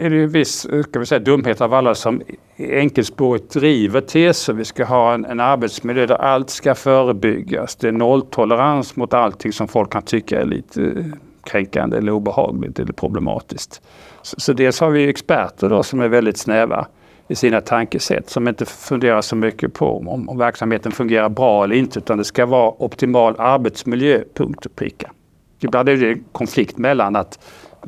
är 0.00 0.10
det 0.10 0.22
en 0.22 0.28
viss 0.28 0.66
ska 0.88 0.98
vi 0.98 1.06
säga, 1.06 1.18
dumhet 1.18 1.60
av 1.60 1.74
alla 1.74 1.94
som 1.94 2.22
enkelspårigt 2.58 3.52
driver 3.52 4.00
teser. 4.00 4.52
Vi 4.52 4.64
ska 4.64 4.84
ha 4.84 5.14
en, 5.14 5.24
en 5.24 5.40
arbetsmiljö 5.40 6.06
där 6.06 6.14
allt 6.14 6.50
ska 6.50 6.74
förebyggas. 6.74 7.76
Det 7.76 7.88
är 7.88 7.92
nolltolerans 7.92 8.96
mot 8.96 9.14
allting 9.14 9.52
som 9.52 9.68
folk 9.68 9.92
kan 9.92 10.02
tycka 10.02 10.40
är 10.40 10.44
lite 10.44 11.04
kränkande 11.44 11.98
eller 11.98 12.12
obehagligt 12.12 12.78
eller 12.78 12.92
problematiskt. 12.92 13.82
Så, 14.22 14.40
så 14.40 14.52
dels 14.52 14.80
har 14.80 14.90
vi 14.90 15.08
experter 15.08 15.68
då 15.68 15.82
som 15.82 16.00
är 16.00 16.08
väldigt 16.08 16.36
snäva 16.36 16.86
i 17.28 17.34
sina 17.34 17.60
tankesätt 17.60 18.30
som 18.30 18.48
inte 18.48 18.64
funderar 18.64 19.20
så 19.20 19.36
mycket 19.36 19.74
på 19.74 19.98
om, 19.98 20.28
om 20.28 20.38
verksamheten 20.38 20.92
fungerar 20.92 21.28
bra 21.28 21.64
eller 21.64 21.76
inte 21.76 21.98
utan 21.98 22.18
det 22.18 22.24
ska 22.24 22.46
vara 22.46 22.82
optimal 22.82 23.34
arbetsmiljö, 23.38 24.22
punkt 24.34 24.66
och 24.66 24.76
pricka. 24.76 25.10
Ibland 25.64 25.88
är 25.88 25.96
det 25.96 26.12
en 26.12 26.24
konflikt 26.32 26.78
mellan 26.78 27.16
att 27.16 27.38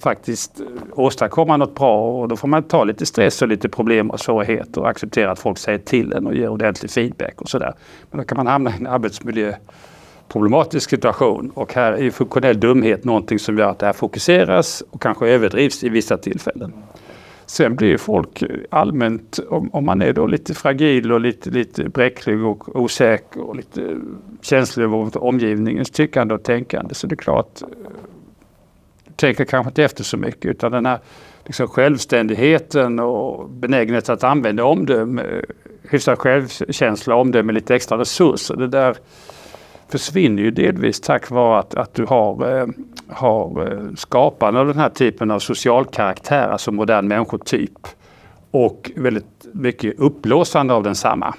faktiskt 0.00 0.60
eh, 0.60 0.66
åstadkomma 0.92 1.56
något 1.56 1.74
bra 1.74 2.20
och 2.20 2.28
då 2.28 2.36
får 2.36 2.48
man 2.48 2.62
ta 2.62 2.84
lite 2.84 3.06
stress 3.06 3.42
och 3.42 3.48
lite 3.48 3.68
problem 3.68 4.10
och 4.10 4.20
svårigheter 4.20 4.80
och 4.80 4.88
acceptera 4.88 5.30
att 5.30 5.38
folk 5.38 5.58
säger 5.58 5.78
till 5.78 6.12
en 6.12 6.26
och 6.26 6.34
ger 6.34 6.48
ordentlig 6.48 6.90
feedback 6.90 7.40
och 7.40 7.48
sådär. 7.48 7.74
Men 8.10 8.18
då 8.18 8.24
kan 8.24 8.36
man 8.36 8.46
hamna 8.46 8.70
i 8.70 8.74
en 8.76 8.86
arbetsmiljöproblematisk 8.86 10.90
situation 10.90 11.50
och 11.54 11.74
här 11.74 11.92
är 11.92 12.10
funktionell 12.10 12.60
dumhet 12.60 13.04
någonting 13.04 13.38
som 13.38 13.58
gör 13.58 13.70
att 13.70 13.78
det 13.78 13.86
här 13.86 13.92
fokuseras 13.92 14.82
och 14.90 15.02
kanske 15.02 15.28
överdrivs 15.28 15.84
i 15.84 15.88
vissa 15.88 16.16
tillfällen. 16.16 16.72
Sen 17.46 17.76
blir 17.76 17.96
folk 17.96 18.42
allmänt, 18.70 19.38
om, 19.48 19.70
om, 19.72 19.84
man 19.84 20.02
är 20.02 20.12
då 20.12 20.26
lite 20.26 20.54
fragil 20.54 21.12
och 21.12 21.20
lite, 21.20 21.50
lite 21.50 21.88
bräcklig 21.88 22.44
och 22.44 22.76
osäker 22.76 23.40
och 23.40 23.56
lite 23.56 23.96
känslig 24.42 24.88
mot 24.88 25.16
omgivningens 25.16 25.90
tyckande 25.90 26.34
och 26.34 26.42
tänkande 26.42 26.94
så 26.94 27.06
det 27.06 27.14
är 27.14 27.16
klart, 27.16 27.62
eh, 27.62 27.68
tänker 29.16 29.44
kanske 29.44 29.70
inte 29.70 29.84
efter 29.84 30.04
så 30.04 30.16
mycket 30.16 30.44
utan 30.44 30.72
den 30.72 30.86
här 30.86 30.98
liksom 31.44 31.68
självständigheten 31.68 32.98
och 32.98 33.50
benägenheten 33.50 34.14
att 34.14 34.24
använda 34.24 34.64
omdöme, 34.64 35.22
eh, 35.22 35.42
hyfsad 35.90 36.18
självkänsla 36.18 37.14
och 37.14 37.20
omdöme 37.20 37.52
lite 37.52 37.74
extra 37.74 37.98
resurser. 37.98 38.56
Det 38.56 38.68
där 38.68 38.96
försvinner 39.88 40.42
ju 40.42 40.50
delvis 40.50 41.00
tack 41.00 41.30
vare 41.30 41.58
att, 41.58 41.74
att 41.74 41.94
du 41.94 42.04
har, 42.04 42.58
eh, 42.58 42.66
har 43.08 43.72
eh, 43.72 43.94
skapande 43.96 44.60
av 44.60 44.66
den 44.66 44.78
här 44.78 44.88
typen 44.88 45.30
av 45.30 45.38
social 45.38 45.84
karaktär, 45.84 46.48
alltså 46.48 46.72
modern 46.72 47.08
människotyp. 47.08 47.78
och 48.50 48.90
väldigt 48.96 49.46
mycket 49.52 49.98
upplåsande 49.98 50.74
av 50.74 50.82
densamma. 50.82 51.34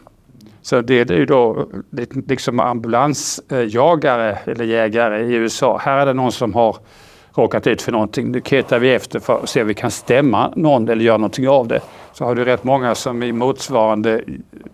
Så 0.61 0.81
det 0.81 1.09
är 1.09 1.15
ju 1.15 1.25
då 1.25 1.69
eh, 1.97 2.07
liksom 2.27 2.59
ambulansjagare 2.59 4.37
eller 4.45 4.65
jägare 4.65 5.25
i 5.25 5.33
USA. 5.33 5.77
Här 5.77 5.97
är 5.97 6.05
det 6.05 6.13
någon 6.13 6.31
som 6.31 6.53
har 6.53 6.77
råkat 7.35 7.67
ut 7.67 7.81
för 7.81 7.91
någonting. 7.91 8.31
Nu 8.31 8.41
ketar 8.41 8.79
vi 8.79 8.93
efter 8.93 9.19
för 9.19 9.39
att 9.43 9.49
se 9.49 9.61
om 9.61 9.67
vi 9.67 9.73
kan 9.73 9.91
stämma 9.91 10.53
någon 10.55 10.89
eller 10.89 11.05
göra 11.05 11.17
någonting 11.17 11.49
av 11.49 11.67
det. 11.67 11.81
Så 12.13 12.25
har 12.25 12.35
du 12.35 12.45
rätt 12.45 12.63
många 12.63 12.95
som 12.95 13.23
i 13.23 13.31
motsvarande 13.31 14.21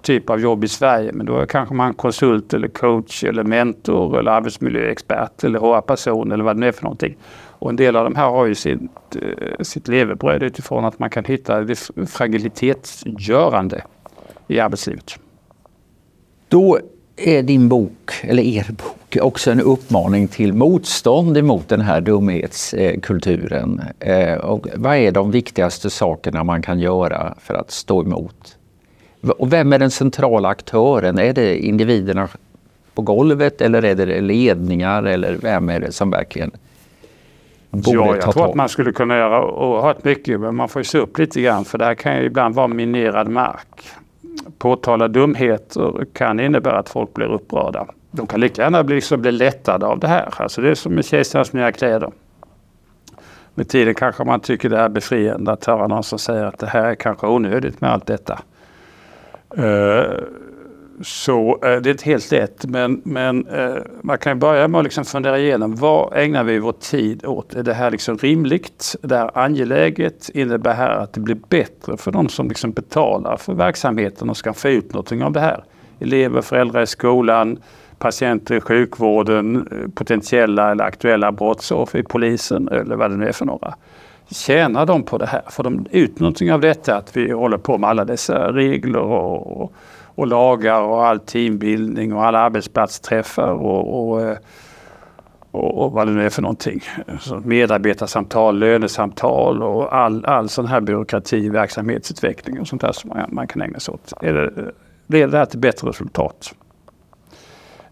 typ 0.01 0.29
av 0.29 0.39
jobb 0.39 0.63
i 0.63 0.67
Sverige. 0.67 1.11
Men 1.13 1.25
då 1.25 1.37
är 1.37 1.45
kanske 1.45 1.75
man 1.75 1.93
konsult 1.93 2.53
eller 2.53 2.67
coach 2.67 3.23
eller 3.23 3.43
mentor 3.43 4.19
eller 4.19 4.31
arbetsmiljöexpert 4.31 5.43
eller 5.43 5.59
HR-person 5.59 6.31
eller 6.31 6.43
vad 6.43 6.55
det 6.55 6.59
nu 6.59 6.67
är 6.67 6.71
för 6.71 6.83
någonting. 6.83 7.17
Och 7.49 7.69
en 7.69 7.75
del 7.75 7.95
av 7.95 8.03
de 8.03 8.15
här 8.15 8.29
har 8.29 8.45
ju 8.45 8.55
sitt, 8.55 8.81
eh, 9.15 9.63
sitt 9.63 9.87
levebröd 9.87 10.43
utifrån 10.43 10.85
att 10.85 10.99
man 10.99 11.09
kan 11.09 11.25
hitta 11.25 11.61
det 11.61 11.75
fragilitetsgörande 12.07 13.83
i 14.47 14.59
arbetslivet. 14.59 15.19
Då 16.47 16.79
är 17.27 17.43
din 17.43 17.69
bok, 17.69 18.11
eller 18.21 18.43
er 18.43 18.67
bok, 18.69 19.17
också 19.21 19.51
en 19.51 19.61
uppmaning 19.61 20.27
till 20.27 20.53
motstånd 20.53 21.37
emot 21.37 21.69
den 21.69 21.81
här 21.81 22.01
dumhetskulturen. 22.01 23.81
Eh, 23.99 24.33
och 24.33 24.67
vad 24.75 24.95
är 24.95 25.11
de 25.11 25.31
viktigaste 25.31 25.89
sakerna 25.89 26.43
man 26.43 26.61
kan 26.61 26.79
göra 26.79 27.35
för 27.39 27.53
att 27.53 27.71
stå 27.71 28.03
emot? 28.03 28.57
Och 29.37 29.53
vem 29.53 29.73
är 29.73 29.79
den 29.79 29.91
centrala 29.91 30.49
aktören? 30.49 31.19
Är 31.19 31.33
det 31.33 31.65
individerna 31.65 32.29
på 32.93 33.01
golvet 33.01 33.61
eller 33.61 33.85
är 33.85 33.95
det 33.95 34.21
ledningar 34.21 35.03
eller 35.03 35.33
vem 35.33 35.69
är 35.69 35.79
det 35.79 35.91
som 35.91 36.11
verkligen 36.11 36.51
borde 37.69 37.97
ja, 37.97 38.07
jag 38.07 38.21
ta 38.21 38.31
tror 38.31 38.43
tag? 38.43 38.49
att 38.49 38.55
man 38.55 38.69
skulle 38.69 38.91
kunna 38.91 39.17
göra 39.17 39.45
oerhört 39.45 40.03
mycket 40.03 40.39
men 40.39 40.55
man 40.55 40.69
får 40.69 40.83
se 40.83 40.97
upp 40.97 41.17
lite 41.17 41.41
grann 41.41 41.65
för 41.65 41.77
det 41.77 41.85
här 41.85 41.95
kan 41.95 42.17
ju 42.17 42.25
ibland 42.25 42.55
vara 42.55 42.67
minerad 42.67 43.27
mark 43.27 43.81
påtala 44.61 45.07
dumheter 45.07 46.05
kan 46.13 46.39
innebära 46.39 46.79
att 46.79 46.89
folk 46.89 47.13
blir 47.13 47.27
upprörda. 47.27 47.87
De 48.11 48.27
kan 48.27 48.39
lika 48.39 48.61
gärna 48.61 48.83
bli, 48.83 48.95
liksom 48.95 49.21
bli 49.21 49.31
lättade 49.31 49.85
av 49.85 49.99
det 49.99 50.07
här. 50.07 50.29
Alltså 50.37 50.61
det 50.61 50.69
är 50.69 50.75
som 50.75 50.95
med 50.95 51.05
kejsarens 51.05 51.53
nya 51.53 51.71
kläder. 51.71 52.11
Med 53.53 53.69
tiden 53.69 53.95
kanske 53.95 54.23
man 54.23 54.39
tycker 54.39 54.69
det 54.69 54.77
är 54.77 54.89
befriande 54.89 55.51
att 55.51 55.65
höra 55.65 55.87
någon 55.87 56.03
som 56.03 56.19
säger 56.19 56.45
att 56.45 56.59
det 56.59 56.67
här 56.67 56.85
är 56.85 56.95
kanske 56.95 57.27
onödigt 57.27 57.81
med 57.81 57.91
allt 57.91 58.05
detta. 58.05 58.39
Uh, 59.57 60.03
så 61.03 61.59
eh, 61.63 61.81
det 61.81 61.89
är 61.89 61.91
inte 61.91 62.05
helt 62.05 62.31
lätt 62.31 62.65
men, 62.65 63.01
men 63.05 63.47
eh, 63.47 63.75
man 64.01 64.17
kan 64.17 64.39
börja 64.39 64.67
med 64.67 64.79
att 64.79 64.83
liksom 64.83 65.05
fundera 65.05 65.39
igenom 65.39 65.75
vad 65.75 66.17
ägnar 66.17 66.43
vi 66.43 66.59
vår 66.59 66.71
tid 66.71 67.25
åt? 67.25 67.53
Är 67.53 67.63
det 67.63 67.73
här 67.73 67.91
liksom 67.91 68.17
rimligt? 68.17 68.95
Det 69.01 69.17
här 69.17 69.37
angeläget? 69.37 70.29
Innebär 70.33 70.69
det 70.69 70.75
här 70.75 70.89
att 70.89 71.13
det 71.13 71.19
blir 71.19 71.37
bättre 71.49 71.97
för 71.97 72.11
de 72.11 72.29
som 72.29 72.47
liksom 72.47 72.71
betalar 72.71 73.37
för 73.37 73.53
verksamheten 73.53 74.29
och 74.29 74.37
ska 74.37 74.53
få 74.53 74.69
ut 74.69 74.93
någonting 74.93 75.23
av 75.23 75.31
det 75.31 75.39
här? 75.39 75.63
Elever, 75.99 76.41
föräldrar 76.41 76.81
i 76.81 76.87
skolan, 76.87 77.59
patienter 77.97 78.55
i 78.55 78.61
sjukvården, 78.61 79.55
eh, 79.71 79.89
potentiella 79.95 80.71
eller 80.71 80.83
aktuella 80.83 81.31
brottsoffer 81.31 81.99
i 81.99 82.03
polisen 82.03 82.67
eller 82.67 82.95
vad 82.95 83.11
det 83.11 83.17
nu 83.17 83.27
är 83.27 83.31
för 83.31 83.45
några. 83.45 83.73
Tjänar 84.31 84.85
de 84.85 85.03
på 85.03 85.17
det 85.17 85.25
här? 85.25 85.41
Får 85.49 85.63
de 85.63 85.85
ut 85.91 86.19
någonting 86.19 86.53
av 86.53 86.61
detta 86.61 86.95
att 86.95 87.17
vi 87.17 87.31
håller 87.31 87.57
på 87.57 87.77
med 87.77 87.89
alla 87.89 88.05
dessa 88.05 88.51
regler 88.51 88.99
och, 88.99 89.61
och 89.61 89.73
och 90.21 90.27
lagar 90.27 90.81
och 90.81 91.05
all 91.05 91.19
teambildning 91.19 92.13
och 92.13 92.25
alla 92.25 92.39
arbetsplatsträffar 92.39 93.51
och, 93.51 94.09
och, 94.09 94.21
eh, 94.21 94.37
och, 95.51 95.83
och 95.83 95.91
vad 95.91 96.07
det 96.07 96.13
nu 96.13 96.25
är 96.25 96.29
för 96.29 96.41
någonting. 96.41 96.81
Så 97.19 97.39
medarbetarsamtal, 97.39 98.59
lönesamtal 98.59 99.63
och 99.63 99.95
all, 99.95 100.25
all 100.25 100.49
sån 100.49 100.65
här 100.65 100.81
byråkrati, 100.81 101.49
verksamhetsutveckling 101.49 102.59
och 102.59 102.67
sånt 102.67 102.81
där 102.81 102.91
som 102.91 103.09
man, 103.09 103.29
man 103.31 103.47
kan 103.47 103.61
ägna 103.61 103.79
sig 103.79 103.93
åt. 103.93 104.13
Leder 104.21 104.41
det, 104.41 104.71
leder 105.07 105.31
det 105.31 105.37
här 105.37 105.45
till 105.45 105.59
bättre 105.59 105.89
resultat? 105.89 106.55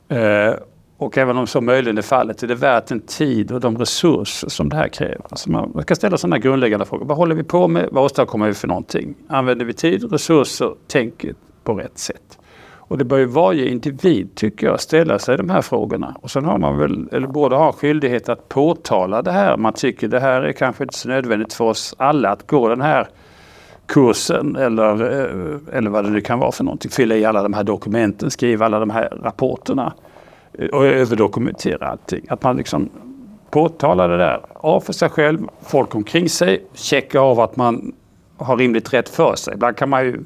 Eh, 0.09 0.53
och 0.97 1.17
även 1.17 1.37
om 1.37 1.47
så 1.47 1.61
möjligen 1.61 1.97
är 1.97 2.01
fallet, 2.01 2.43
är 2.43 2.47
det 2.47 2.55
värt 2.55 2.87
den 2.87 2.99
tid 2.99 3.51
och 3.51 3.59
de 3.59 3.77
resurser 3.77 4.49
som 4.49 4.69
det 4.69 4.75
här 4.75 4.87
kräver? 4.87 5.21
Alltså 5.29 5.51
man 5.51 5.81
ska 5.81 5.95
ställa 5.95 6.17
sådana 6.17 6.37
grundläggande 6.37 6.85
frågor. 6.85 7.05
Vad 7.05 7.17
håller 7.17 7.35
vi 7.35 7.43
på 7.43 7.67
med? 7.67 7.89
Vad 7.91 8.03
åstadkommer 8.03 8.47
vi 8.47 8.53
för 8.53 8.67
någonting? 8.67 9.15
Använder 9.27 9.65
vi 9.65 9.73
tid, 9.73 10.11
resurser, 10.11 10.73
tänket 10.87 11.37
på 11.69 11.79
rätt 11.79 11.97
sätt. 11.97 12.39
Och 12.89 12.97
det 12.97 13.05
bör 13.05 13.17
ju 13.17 13.25
varje 13.25 13.69
individ, 13.69 14.35
tycker 14.35 14.67
jag, 14.67 14.79
ställa 14.79 15.19
sig 15.19 15.37
de 15.37 15.49
här 15.49 15.61
frågorna. 15.61 16.15
Och 16.21 16.31
sen 16.31 16.45
har 16.45 16.57
man 16.57 16.77
väl, 16.77 17.09
eller 17.11 17.27
borde 17.27 17.55
ha 17.55 17.71
skyldighet 17.71 18.29
att 18.29 18.49
påtala 18.49 19.21
det 19.21 19.31
här. 19.31 19.57
Man 19.57 19.73
tycker 19.73 20.07
det 20.07 20.19
här 20.19 20.41
är 20.41 20.51
kanske 20.51 20.83
inte 20.83 20.97
så 20.97 21.09
nödvändigt 21.09 21.53
för 21.53 21.65
oss 21.65 21.95
alla 21.97 22.29
att 22.29 22.47
gå 22.47 22.69
den 22.69 22.81
här 22.81 23.07
kursen 23.85 24.55
eller, 24.55 25.01
eh, 25.01 25.77
eller 25.77 25.89
vad 25.89 26.03
det 26.03 26.09
nu 26.09 26.21
kan 26.21 26.39
vara 26.39 26.51
för 26.51 26.63
någonting. 26.63 26.91
Fylla 26.91 27.15
i 27.15 27.25
alla 27.25 27.43
de 27.43 27.53
här 27.53 27.63
dokumenten, 27.63 28.31
skriva 28.31 28.65
alla 28.65 28.79
de 28.79 28.89
här 28.89 29.17
rapporterna 29.23 29.93
eh, 30.53 30.67
och 30.67 30.85
överdokumentera 30.85 31.87
allting. 31.87 32.25
Att 32.29 32.43
man 32.43 32.57
liksom 32.57 32.89
påtalar 33.49 34.09
det 34.09 34.17
där 34.17 34.41
av 34.53 34.79
för 34.79 34.93
sig 34.93 35.09
själv, 35.09 35.39
folk 35.61 35.95
omkring 35.95 36.29
sig, 36.29 36.65
checka 36.73 37.19
av 37.19 37.39
att 37.39 37.55
man 37.55 37.93
har 38.37 38.57
rimligt 38.57 38.93
rätt 38.93 39.09
för 39.09 39.35
sig. 39.35 39.53
Ibland 39.53 39.77
kan 39.77 39.89
man 39.89 40.05
ju 40.05 40.23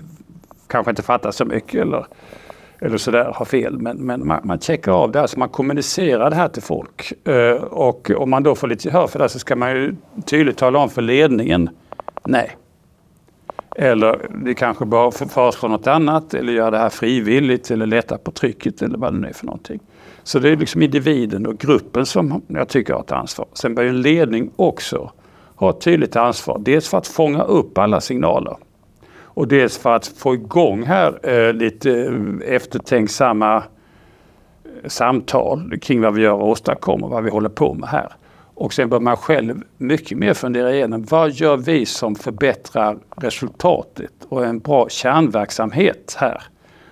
kanske 0.73 0.89
inte 0.89 1.03
fattar 1.03 1.31
så 1.31 1.45
mycket 1.45 1.81
eller, 1.81 2.05
eller 2.79 2.97
sådär, 2.97 3.31
har 3.35 3.45
fel. 3.45 3.79
Men, 3.79 3.97
men 3.97 4.27
man, 4.27 4.41
man 4.43 4.59
checkar 4.59 4.91
av 4.91 5.11
det 5.11 5.19
här, 5.19 5.27
så 5.27 5.39
man 5.39 5.49
kommunicerar 5.49 6.29
det 6.29 6.35
här 6.35 6.47
till 6.47 6.61
folk. 6.61 7.13
Uh, 7.27 7.63
och 7.63 8.11
om 8.17 8.29
man 8.29 8.43
då 8.43 8.55
får 8.55 8.67
lite 8.67 8.87
gehör 8.87 9.07
för 9.07 9.19
det 9.19 9.29
så 9.29 9.39
ska 9.39 9.55
man 9.55 9.71
ju 9.71 9.95
tydligt 10.25 10.57
tala 10.57 10.79
om 10.79 10.89
för 10.89 11.01
ledningen, 11.01 11.69
nej. 12.25 12.57
Eller 13.75 14.19
vi 14.29 14.55
kanske 14.55 14.85
bara 14.85 15.11
föreslår 15.11 15.69
något 15.69 15.87
annat 15.87 16.33
eller 16.33 16.53
göra 16.53 16.71
det 16.71 16.77
här 16.77 16.89
frivilligt 16.89 17.71
eller 17.71 17.85
lätta 17.85 18.17
på 18.17 18.31
trycket 18.31 18.81
eller 18.81 18.97
vad 18.97 19.13
det 19.13 19.19
nu 19.19 19.27
är 19.27 19.33
för 19.33 19.45
någonting. 19.45 19.79
Så 20.23 20.39
det 20.39 20.49
är 20.49 20.55
liksom 20.55 20.81
individen 20.81 21.45
och 21.45 21.57
gruppen 21.57 22.05
som 22.05 22.41
jag 22.47 22.69
tycker 22.69 22.93
har 22.93 23.01
ett 23.01 23.11
ansvar. 23.11 23.47
Sen 23.53 23.75
bör 23.75 23.83
ju 23.83 23.89
en 23.89 24.01
ledning 24.01 24.51
också 24.55 25.11
ha 25.55 25.69
ett 25.69 25.81
tydligt 25.81 26.15
ansvar. 26.15 26.59
Dels 26.59 26.89
för 26.89 26.97
att 26.97 27.07
fånga 27.07 27.43
upp 27.43 27.77
alla 27.77 28.01
signaler. 28.01 28.57
Och 29.33 29.47
dels 29.47 29.77
för 29.77 29.95
att 29.95 30.07
få 30.07 30.33
igång 30.33 30.83
här 30.83 31.29
eh, 31.29 31.53
lite 31.53 31.91
eh, 31.91 32.55
eftertänksamma 32.55 33.55
eh, 33.55 34.89
samtal 34.89 35.73
kring 35.81 36.01
vad 36.01 36.13
vi 36.13 36.21
gör 36.21 36.33
och 36.33 36.49
åstadkommer, 36.49 37.07
vad 37.07 37.23
vi 37.23 37.29
håller 37.29 37.49
på 37.49 37.73
med 37.73 37.89
här. 37.89 38.13
Och 38.55 38.73
sen 38.73 38.89
bör 38.89 38.99
man 38.99 39.17
själv 39.17 39.61
mycket 39.77 40.17
mer 40.17 40.33
fundera 40.33 40.73
igenom 40.73 41.03
vad 41.03 41.31
gör 41.31 41.57
vi 41.57 41.85
som 41.85 42.15
förbättrar 42.15 42.97
resultatet 43.17 44.13
och 44.29 44.45
en 44.45 44.59
bra 44.59 44.89
kärnverksamhet 44.89 46.15
här. 46.19 46.43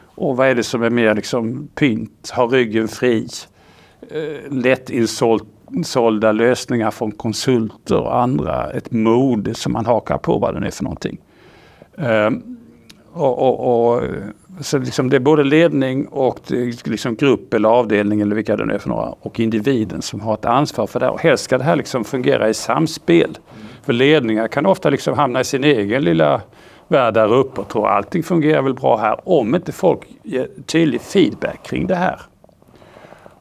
Och 0.06 0.38
vad 0.38 0.47
är 0.47 0.56
det 0.56 0.63
som 0.63 0.84
är 0.84 0.89
mer 0.89 1.15
liksom 1.15 1.67
pynt, 1.75 2.32
ha 2.36 2.45
ryggen 2.45 2.88
fri, 2.88 3.27
eh, 4.10 4.51
lättinsålda 4.51 6.32
lösningar 6.32 6.91
från 6.91 7.12
konsulter 7.12 7.97
och 7.97 8.17
andra, 8.17 8.71
ett 8.71 8.91
mod 8.91 9.58
som 9.58 9.73
man 9.73 9.86
hakar 9.86 10.17
på 10.17 10.38
vad 10.38 10.62
det 10.62 10.67
är 10.67 10.71
för 10.71 10.84
någonting. 10.84 11.17
Ehm, 12.01 12.57
och, 13.13 13.39
och, 13.39 13.93
och, 13.93 14.03
så 14.59 14.77
liksom 14.77 15.09
det 15.09 15.15
är 15.15 15.19
både 15.19 15.43
ledning 15.43 16.07
och 16.07 16.39
liksom 16.85 17.15
grupp 17.15 17.53
eller 17.53 17.69
avdelning 17.69 18.21
eller 18.21 18.35
vilka 18.35 18.57
det 18.57 18.65
nu 18.65 18.73
är 18.73 18.77
för 18.77 18.89
några 18.89 19.13
och 19.21 19.39
individen 19.39 20.01
som 20.01 20.21
har 20.21 20.33
ett 20.33 20.45
ansvar 20.45 20.87
för 20.87 20.99
det 20.99 21.05
här. 21.05 21.13
Och 21.13 21.21
helst 21.21 21.43
ska 21.43 21.57
det 21.57 21.63
här 21.63 21.75
liksom 21.75 22.03
fungera 22.03 22.49
i 22.49 22.53
samspel. 22.53 23.37
För 23.83 23.93
ledningar 23.93 24.47
kan 24.47 24.65
ofta 24.65 24.89
liksom 24.89 25.17
hamna 25.17 25.41
i 25.41 25.43
sin 25.43 25.63
egen 25.63 26.03
lilla 26.03 26.41
värld 26.87 27.13
där 27.13 27.33
uppe 27.33 27.61
och 27.61 27.67
tro 27.67 27.85
att 27.85 27.91
allting 27.91 28.23
fungerar 28.23 28.61
väl 28.61 28.73
bra 28.73 28.97
här 28.97 29.19
om 29.23 29.55
inte 29.55 29.71
folk 29.71 29.99
ger 30.23 30.47
tydlig 30.65 31.01
feedback 31.01 31.63
kring 31.63 31.87
det 31.87 31.95
här. 31.95 32.21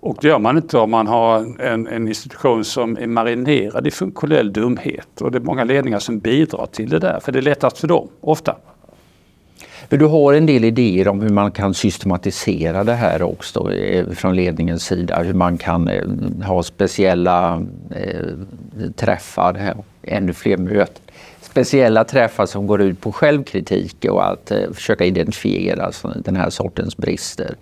Och 0.00 0.16
det 0.20 0.28
gör 0.28 0.38
man 0.38 0.56
inte 0.56 0.78
om 0.78 0.90
man 0.90 1.06
har 1.06 1.60
en, 1.60 1.86
en 1.86 2.08
institution 2.08 2.64
som 2.64 2.96
är 2.96 3.06
marinerad 3.06 3.86
i 3.86 3.90
funktionell 3.90 4.52
dumhet. 4.52 5.20
Och 5.20 5.30
det 5.30 5.38
är 5.38 5.42
många 5.42 5.64
ledningar 5.64 5.98
som 5.98 6.18
bidrar 6.18 6.66
till 6.66 6.88
det 6.88 6.98
där, 6.98 7.20
för 7.20 7.32
det 7.32 7.38
är 7.38 7.42
lättast 7.42 7.78
för 7.78 7.88
dem, 7.88 8.08
ofta. 8.20 8.56
Men 9.88 9.98
du 9.98 10.06
har 10.06 10.32
en 10.34 10.46
del 10.46 10.64
idéer 10.64 11.08
om 11.08 11.20
hur 11.20 11.28
man 11.28 11.50
kan 11.52 11.74
systematisera 11.74 12.84
det 12.84 12.94
här 12.94 13.22
också 13.22 13.72
eh, 13.72 14.08
från 14.10 14.36
ledningens 14.36 14.84
sida. 14.84 15.22
Hur 15.22 15.34
man 15.34 15.58
kan 15.58 15.88
eh, 15.88 16.04
ha 16.44 16.62
speciella 16.62 17.62
eh, 17.90 18.90
träffar, 18.96 19.74
ännu 20.02 20.32
fler 20.32 20.56
möten. 20.56 21.02
Speciella 21.40 22.04
träffar 22.04 22.46
som 22.46 22.66
går 22.66 22.80
ut 22.82 23.00
på 23.00 23.12
självkritik 23.12 24.04
och 24.10 24.30
att 24.30 24.50
eh, 24.50 24.72
försöka 24.72 25.04
identifiera 25.04 25.90
den 26.24 26.36
här 26.36 26.50
sortens 26.50 26.96
brister 26.96 27.54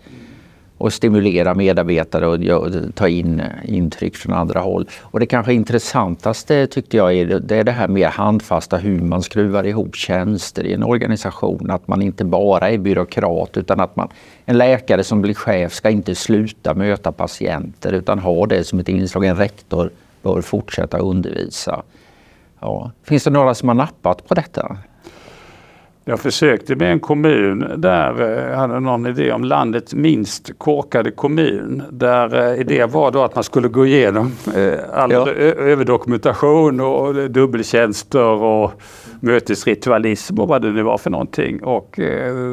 och 0.79 0.93
stimulera 0.93 1.55
medarbetare 1.55 2.27
och 2.27 2.95
ta 2.95 3.09
in 3.09 3.41
eh, 3.41 3.47
intryck 3.65 4.17
från 4.17 4.35
andra 4.35 4.61
håll. 4.61 4.89
Och 5.03 5.21
det 5.21 5.27
kanske 5.27 5.53
intressantaste 5.53 6.67
tyckte 6.67 6.97
jag 6.97 7.15
är 7.15 7.27
det, 7.27 7.57
är 7.57 7.65
det 7.65 7.73
här 7.73 7.89
mer 7.89 8.09
handfasta 8.09 8.77
hur 8.77 9.01
man 9.01 9.23
skruvar 9.23 9.67
ihop 9.67 9.97
tjänster 9.97 10.65
i 10.65 10.73
en 10.73 10.83
organisation. 10.83 11.71
Att 11.71 11.89
man 11.89 12.03
inte 12.03 12.25
bara 12.25 12.71
är 12.71 12.79
byråkrat 12.79 13.57
utan 13.57 13.81
att 13.81 13.97
man, 13.97 14.09
en 14.45 14.59
läkare 14.59 15.05
som 15.05 15.23
blir 15.23 15.35
chef 15.35 15.73
ska 15.73 15.91
inte 15.91 16.15
sluta 16.15 16.75
möta 16.75 17.13
patienter 17.13 17.93
utan 17.93 18.19
ha 18.19 18.47
det 18.47 18.65
som 18.65 18.79
ett 18.79 18.89
inslag. 18.89 19.25
En 19.25 19.37
rektor 19.37 19.91
bör 20.23 20.41
fortsätta 20.43 20.99
undervisa. 20.99 21.83
Ja. 22.61 22.91
Finns 23.03 23.25
det 23.25 23.31
några 23.31 23.55
som 23.55 23.69
har 23.69 23.77
nappat 23.77 24.29
på 24.29 24.35
detta? 24.35 24.77
Jag 26.09 26.21
försökte 26.21 26.77
med 26.77 26.93
en 26.93 27.01
kommun 27.01 27.73
där, 27.77 28.21
jag 28.21 28.53
eh, 28.53 28.59
hade 28.59 28.81
någon 28.81 29.07
idé 29.07 29.33
om 29.33 29.45
landets 29.45 29.95
minst 29.95 30.59
korkade 30.59 31.11
kommun. 31.11 31.83
Där 31.91 32.53
eh, 32.53 32.61
idén 32.61 32.91
var 32.91 33.11
då 33.11 33.23
att 33.23 33.35
man 33.35 33.45
skulle 33.45 33.69
gå 33.69 33.87
igenom 33.87 34.33
eh, 34.57 34.73
all 34.93 35.13
ja. 35.13 35.29
överdokumentation 35.31 36.81
och 36.81 37.31
dubbeltjänster 37.31 38.25
och 38.25 38.73
mötesritualism 39.21 40.41
och 40.41 40.49
vad 40.49 40.63
det 40.63 40.71
nu 40.71 40.83
var 40.83 40.99
för 40.99 41.11
någonting. 41.11 41.63
Och 41.63 42.01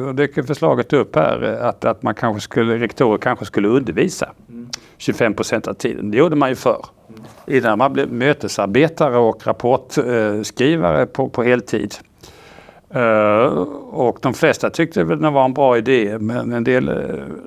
då 0.06 0.12
dök 0.12 0.46
förslaget 0.46 0.92
upp 0.92 1.16
här 1.16 1.42
att, 1.62 1.84
att 1.84 2.02
man 2.02 2.14
kanske 2.14 2.40
skulle, 2.40 2.78
rektorer 2.78 3.18
kanske 3.18 3.44
skulle 3.44 3.68
undervisa 3.68 4.30
25 4.98 5.34
procent 5.34 5.66
av 5.68 5.74
tiden. 5.74 6.10
Det 6.10 6.18
gjorde 6.18 6.36
man 6.36 6.48
ju 6.48 6.54
förr. 6.54 6.86
Innan 7.46 7.78
man 7.78 7.92
blev 7.92 8.12
mötesarbetare 8.12 9.18
och 9.18 9.46
rapportskrivare 9.46 11.06
på, 11.06 11.28
på 11.28 11.42
heltid. 11.42 11.94
Uh, 12.94 13.46
och 13.90 14.18
de 14.22 14.34
flesta 14.34 14.70
tyckte 14.70 15.04
väl 15.04 15.20
det 15.20 15.30
var 15.30 15.44
en 15.44 15.54
bra 15.54 15.78
idé 15.78 16.18
men 16.18 16.52
en 16.52 16.64
del 16.64 16.88
eh, 16.88 16.94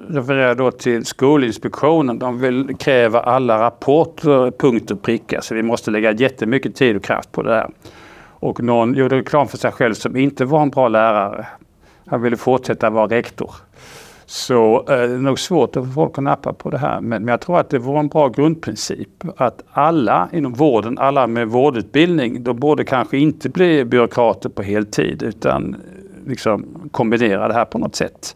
refererar 0.10 0.56
då 0.56 0.71
till 0.71 1.06
Skolinspektionen. 1.06 2.19
De 2.19 2.39
vill 2.39 2.75
kräva 2.80 3.19
alla 3.19 3.62
rapporter 3.62 4.52
punkt 4.52 4.91
och 4.91 5.02
pricka 5.02 5.41
så 5.41 5.56
vi 5.56 5.63
måste 5.63 5.91
lägga 5.91 6.12
jättemycket 6.12 6.75
tid 6.75 6.95
och 6.95 7.04
kraft 7.04 7.32
på 7.32 7.41
det 7.41 7.54
här. 7.54 7.69
Och 8.39 8.63
någon 8.63 8.93
gjorde 8.93 9.17
reklam 9.17 9.47
för 9.47 9.58
sig 9.58 9.71
själv 9.71 9.93
som 9.93 10.17
inte 10.17 10.45
var 10.45 10.62
en 10.62 10.69
bra 10.69 10.88
lärare. 10.88 11.47
Han 12.06 12.21
ville 12.21 12.38
fortsätta 12.38 12.89
vara 12.89 13.08
rektor. 13.08 13.52
Så 14.31 14.77
eh, 14.77 14.85
det 14.85 14.93
är 14.93 15.17
nog 15.17 15.39
svårt 15.39 15.75
att 15.75 15.85
få 15.85 15.91
folk 15.91 16.17
att 16.17 16.23
nappa 16.23 16.53
på 16.53 16.69
det 16.69 16.77
här. 16.77 17.01
Men, 17.01 17.23
men 17.23 17.27
jag 17.27 17.41
tror 17.41 17.59
att 17.59 17.69
det 17.69 17.79
vore 17.79 17.99
en 17.99 18.07
bra 18.07 18.27
grundprincip 18.27 19.09
att 19.37 19.63
alla 19.71 20.29
inom 20.33 20.53
vården, 20.53 20.97
alla 20.97 21.27
med 21.27 21.47
vårdutbildning, 21.47 22.43
de 22.43 22.59
borde 22.59 22.83
kanske 22.83 23.17
inte 23.17 23.49
bli 23.49 23.85
byråkrater 23.85 24.49
på 24.49 24.61
heltid 24.61 25.23
utan 25.23 25.73
eh, 25.73 26.29
liksom 26.29 26.65
kombinera 26.91 27.47
det 27.47 27.53
här 27.53 27.65
på 27.65 27.77
något 27.77 27.95
sätt. 27.95 28.35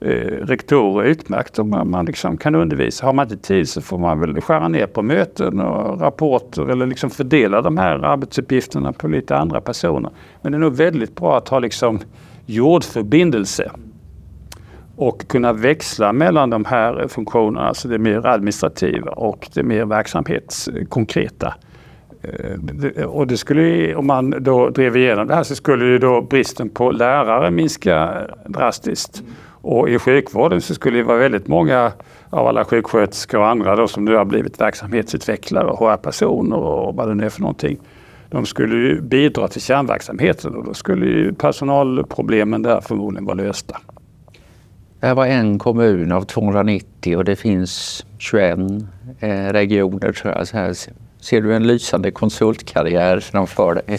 Eh, 0.00 0.08
rektorer 0.46 1.04
är 1.04 1.08
utmärkt 1.08 1.58
om 1.58 1.70
man, 1.70 1.90
man 1.90 2.06
liksom 2.06 2.36
kan 2.36 2.54
undervisa. 2.54 3.06
Har 3.06 3.12
man 3.12 3.26
inte 3.30 3.46
tid 3.46 3.68
så 3.68 3.80
får 3.80 3.98
man 3.98 4.20
väl 4.20 4.40
skära 4.40 4.68
ner 4.68 4.86
på 4.86 5.02
möten 5.02 5.60
och 5.60 6.00
rapporter 6.00 6.70
eller 6.70 6.86
liksom 6.86 7.10
fördela 7.10 7.62
de 7.62 7.78
här 7.78 8.04
arbetsuppgifterna 8.04 8.92
på 8.92 9.08
lite 9.08 9.36
andra 9.36 9.60
personer. 9.60 10.10
Men 10.42 10.52
det 10.52 10.58
är 10.58 10.60
nog 10.60 10.76
väldigt 10.76 11.16
bra 11.16 11.38
att 11.38 11.48
ha 11.48 11.58
liksom 11.58 12.00
jordförbindelse 12.46 13.70
och 14.96 15.28
kunna 15.28 15.52
växla 15.52 16.12
mellan 16.12 16.50
de 16.50 16.64
här 16.64 17.08
funktionerna, 17.08 17.68
alltså 17.68 17.88
det 17.88 17.98
mer 17.98 18.26
administrativa 18.26 19.10
och 19.10 19.48
det 19.54 19.62
mer 19.62 19.84
verksamhetskonkreta. 19.84 21.54
Eh, 22.22 23.04
och 23.04 23.26
det 23.26 23.36
skulle, 23.36 23.94
om 23.94 24.06
man 24.06 24.34
då 24.38 24.68
drev 24.68 24.96
igenom 24.96 25.26
det 25.26 25.34
här 25.34 25.42
så 25.42 25.54
skulle 25.54 25.84
ju 25.84 25.98
då 25.98 26.20
bristen 26.20 26.68
på 26.68 26.90
lärare 26.90 27.50
minska 27.50 28.14
drastiskt. 28.46 29.22
Och 29.66 29.88
i 29.88 29.98
sjukvården 29.98 30.60
så 30.60 30.74
skulle 30.74 30.98
det 30.98 31.04
vara 31.04 31.18
väldigt 31.18 31.48
många 31.48 31.92
av 32.30 32.46
alla 32.46 32.64
sjuksköterskor 32.64 33.38
och 33.38 33.48
andra 33.48 33.76
då 33.76 33.88
som 33.88 34.04
nu 34.04 34.14
har 34.14 34.24
blivit 34.24 34.60
verksamhetsutvecklare 34.60 35.66
och 35.66 35.78
HR-personer 35.78 36.56
och 36.56 36.94
vad 36.94 37.08
det 37.08 37.14
nu 37.14 37.24
är 37.24 37.28
för 37.28 37.40
någonting. 37.40 37.78
De 38.30 38.46
skulle 38.46 38.74
ju 38.76 39.00
bidra 39.00 39.48
till 39.48 39.60
kärnverksamheten 39.60 40.54
och 40.54 40.64
då 40.64 40.74
skulle 40.74 41.06
ju 41.06 41.32
personalproblemen 41.34 42.62
där 42.62 42.80
förmodligen 42.80 43.24
vara 43.24 43.34
lösta. 43.34 43.76
Det 45.04 45.08
här 45.08 45.14
var 45.14 45.26
en 45.26 45.58
kommun 45.58 46.12
av 46.12 46.22
290 46.22 47.16
och 47.16 47.24
det 47.24 47.36
finns 47.36 48.04
21 48.18 48.58
eh, 49.20 49.28
regioner 49.28 50.12
tror 50.12 50.34
jag. 50.34 50.48
Så 50.48 50.56
här 50.56 50.74
ser 51.20 51.40
du 51.40 51.54
en 51.54 51.66
lysande 51.66 52.10
konsultkarriär 52.10 53.20
framför 53.20 53.74
dig. 53.74 53.98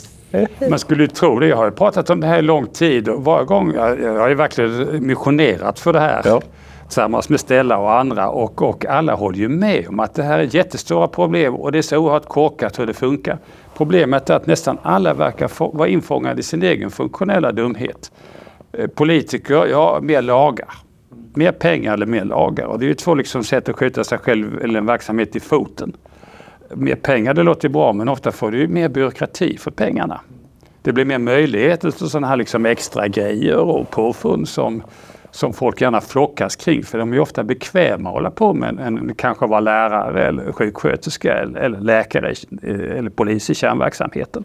Man 0.70 0.80
skulle 0.80 1.04
ju 1.04 1.08
tro 1.08 1.40
det. 1.40 1.48
Jag 1.48 1.58
har 1.58 1.72
pratat 1.72 2.10
om 2.10 2.20
det 2.20 2.28
här 2.28 2.40
i 2.40 2.42
lång 2.42 2.68
tid 2.68 3.10
och 3.10 3.24
varje 3.24 3.46
gång, 3.46 3.74
jag, 3.76 4.02
jag 4.02 4.20
har 4.20 4.30
ju 4.30 4.36
verkligen 4.36 5.08
missionerat 5.08 5.80
för 5.80 5.94
det 5.94 6.00
här. 6.00 6.22
Ja. 6.26 6.42
Tillsammans 6.84 7.30
med 7.30 7.40
Stella 7.40 7.78
och 7.78 7.94
andra 7.94 8.30
och, 8.30 8.62
och 8.62 8.86
alla 8.86 9.16
håller 9.16 9.38
ju 9.38 9.50
med 9.50 9.88
om 9.90 10.00
att 10.00 10.14
det 10.14 10.24
här 10.24 10.40
är 10.40 10.56
jättestora 10.56 11.08
problem 11.08 11.56
och 11.56 11.72
det 11.72 11.78
är 11.78 11.82
så 11.82 11.98
oerhört 11.98 12.28
korkat 12.28 12.80
hur 12.80 12.88
det 12.88 12.94
funkar. 12.94 13.38
Problemet 13.78 14.30
är 14.30 14.36
att 14.36 14.48
nästan 14.48 14.78
alla 14.82 15.14
verkar 15.14 15.52
vara 15.78 15.88
infångade 15.88 16.40
i 16.40 16.44
sin 16.44 16.64
egen 16.64 16.92
funktionella 16.92 17.52
dumhet. 17.52 18.12
Eh, 18.74 18.88
politiker, 18.88 19.66
ja, 19.66 20.00
mer 20.02 20.22
lagar 20.22 20.85
mer 21.36 21.52
pengar 21.52 21.94
eller 21.94 22.06
mer 22.06 22.26
lagar. 22.26 22.66
Och 22.66 22.80
det 22.80 22.86
är 22.86 22.88
ju 22.88 22.94
två 22.94 23.16
liksom 23.16 23.44
sätt 23.44 23.70
att 23.70 23.76
skjuta 23.76 24.04
sig 24.04 24.18
själv 24.18 24.62
eller 24.64 24.80
en 24.80 24.86
verksamhet 24.86 25.36
i 25.36 25.40
foten. 25.40 25.94
Mer 26.74 26.96
pengar, 26.96 27.34
det 27.34 27.44
låter 27.44 27.70
bra, 27.70 27.94
men 27.94 28.10
ofta 28.10 28.32
får 28.32 28.52
du 28.52 28.58
ju 28.58 28.68
mer 28.68 28.90
byråkrati 28.90 29.58
för 29.58 29.72
pengarna. 29.72 30.22
Det 30.82 30.94
blir 30.94 31.06
mer 31.06 31.18
möjligheter 31.18 31.92
till 31.92 32.10
sådana 32.10 32.28
här 32.28 32.36
liksom 32.36 32.66
extra 32.66 33.08
grejer 33.08 33.58
och 33.58 33.90
påfund 33.90 34.48
som, 34.48 34.84
som 35.32 35.54
folk 35.54 35.82
gärna 35.82 36.02
flockas 36.02 36.56
kring. 36.56 36.84
För 36.84 36.98
de 36.98 37.14
är 37.14 37.20
ofta 37.20 37.44
bekväma 37.44 38.10
att 38.10 38.16
hålla 38.16 38.32
på 38.32 38.54
med 38.54 38.80
än 38.80 39.16
kanske 39.16 39.48
vara 39.48 39.60
lärare 39.60 40.28
eller 40.28 40.52
sjuksköterska 40.52 41.34
eller, 41.34 41.60
eller 41.60 41.80
läkare 41.80 42.34
eller 42.62 43.10
polis 43.10 43.50
i 43.50 43.56
kärnverksamheten. 43.56 44.44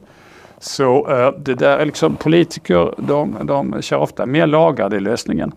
Så 0.58 1.10
eh, 1.10 1.32
det 1.38 1.54
där 1.54 1.78
är 1.78 1.86
liksom 1.86 2.16
politiker, 2.16 2.94
de, 2.96 3.36
de 3.42 3.82
kör 3.82 3.98
ofta 3.98 4.26
mer 4.26 4.46
lagar, 4.46 4.90
det 4.90 4.96
är 4.96 5.00
lösningen. 5.00 5.52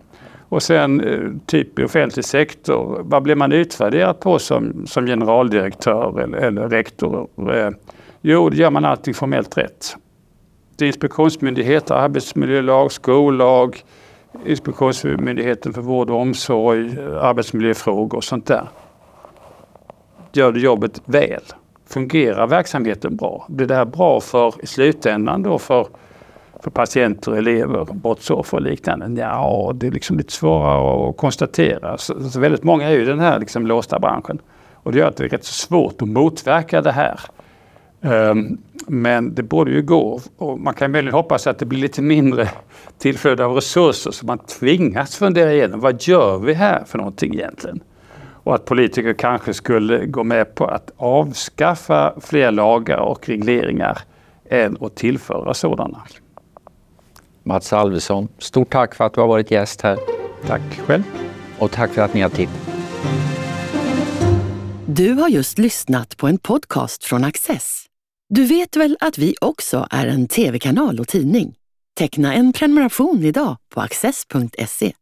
Och 0.48 0.62
sen 0.62 1.00
eh, 1.00 1.30
typ 1.46 1.78
i 1.78 1.84
offentlig 1.84 2.24
sektor, 2.24 3.00
vad 3.04 3.22
blir 3.22 3.34
man 3.34 3.52
utvärderad 3.52 4.20
på 4.20 4.38
som, 4.38 4.86
som 4.86 5.06
generaldirektör 5.06 6.20
eller, 6.20 6.38
eller 6.38 6.68
rektor? 6.68 7.28
Eh, 7.52 7.70
jo, 8.20 8.48
det 8.48 8.56
gör 8.56 8.70
man 8.70 8.84
allting 8.84 9.14
formellt 9.14 9.58
rätt. 9.58 9.96
Det 10.76 10.84
är 10.84 10.86
inspektionsmyndigheter, 10.86 11.94
arbetsmiljölag, 11.94 12.92
skollag, 12.92 13.84
Inspektionsmyndigheten 14.46 15.72
för 15.72 15.82
vård 15.82 16.10
och 16.10 16.20
omsorg, 16.20 16.98
eh, 16.98 17.24
arbetsmiljöfrågor 17.24 18.16
och 18.16 18.24
sånt 18.24 18.46
där. 18.46 18.68
Gör 20.32 20.52
du 20.52 20.60
jobbet 20.60 21.02
väl? 21.04 21.42
Fungerar 21.86 22.46
verksamheten 22.46 23.16
bra? 23.16 23.46
Blir 23.48 23.66
det 23.66 23.74
här 23.74 23.84
bra 23.84 24.20
för 24.20 24.54
i 24.62 24.66
slutändan 24.66 25.42
då 25.42 25.58
för 25.58 25.86
för 26.64 26.70
patienter, 26.70 27.32
elever, 27.32 27.84
brottsoffer 27.84 28.56
och 28.56 28.62
liknande? 28.62 29.20
Ja, 29.20 29.72
det 29.74 29.86
är 29.86 29.90
liksom 29.90 30.16
lite 30.16 30.32
svårare 30.32 31.08
att 31.08 31.16
konstatera. 31.16 31.98
Så, 31.98 32.30
så 32.30 32.40
väldigt 32.40 32.62
många 32.62 32.88
är 32.88 32.92
ju 32.92 33.02
i 33.02 33.04
den 33.04 33.20
här 33.20 33.38
liksom 33.38 33.66
låsta 33.66 33.98
branschen. 33.98 34.38
Och 34.74 34.92
det 34.92 34.98
gör 34.98 35.08
att 35.08 35.16
det 35.16 35.24
är 35.24 35.28
rätt 35.28 35.44
så 35.44 35.52
svårt 35.52 36.02
att 36.02 36.08
motverka 36.08 36.80
det 36.80 36.92
här. 36.92 37.20
Um, 38.00 38.58
men 38.86 39.34
det 39.34 39.42
borde 39.42 39.70
ju 39.70 39.82
gå 39.82 40.20
och 40.36 40.60
man 40.60 40.74
kan 40.74 40.90
möjligen 40.90 41.14
hoppas 41.14 41.46
att 41.46 41.58
det 41.58 41.66
blir 41.66 41.80
lite 41.80 42.02
mindre 42.02 42.48
tillflöde 42.98 43.44
av 43.44 43.52
resurser 43.52 44.10
så 44.10 44.26
man 44.26 44.38
tvingas 44.38 45.16
fundera 45.16 45.52
igenom 45.52 45.80
vad 45.80 46.02
gör 46.02 46.38
vi 46.38 46.54
här 46.54 46.84
för 46.84 46.98
någonting 46.98 47.34
egentligen? 47.34 47.80
Och 48.16 48.54
att 48.54 48.64
politiker 48.64 49.12
kanske 49.12 49.54
skulle 49.54 50.06
gå 50.06 50.24
med 50.24 50.54
på 50.54 50.64
att 50.64 50.90
avskaffa 50.96 52.14
fler 52.20 52.50
lagar 52.50 52.98
och 52.98 53.28
regleringar 53.28 53.98
än 54.50 54.76
att 54.80 54.96
tillföra 54.96 55.54
sådana. 55.54 56.02
Mats 57.44 57.72
Alvesson. 57.72 58.28
Stort 58.38 58.72
tack 58.72 58.94
för 58.94 59.04
att 59.04 59.14
du 59.14 59.20
har 59.20 59.28
varit 59.28 59.50
gäst 59.50 59.80
här. 59.80 59.98
Tack 60.46 60.80
själv. 60.86 61.02
Och 61.58 61.70
tack 61.70 61.90
för 61.90 62.02
att 62.02 62.14
ni 62.14 62.20
har 62.20 62.30
tittat. 62.30 62.70
Du 64.86 65.12
har 65.12 65.28
just 65.28 65.58
lyssnat 65.58 66.16
på 66.16 66.28
en 66.28 66.38
podcast 66.38 67.04
från 67.04 67.24
Access. 67.24 67.84
Du 68.28 68.44
vet 68.44 68.76
väl 68.76 68.96
att 69.00 69.18
vi 69.18 69.34
också 69.40 69.86
är 69.90 70.06
en 70.06 70.28
tv-kanal 70.28 71.00
och 71.00 71.08
tidning? 71.08 71.54
Teckna 71.98 72.34
en 72.34 72.52
prenumeration 72.52 73.24
idag 73.24 73.56
på 73.74 73.80
access.se. 73.80 74.94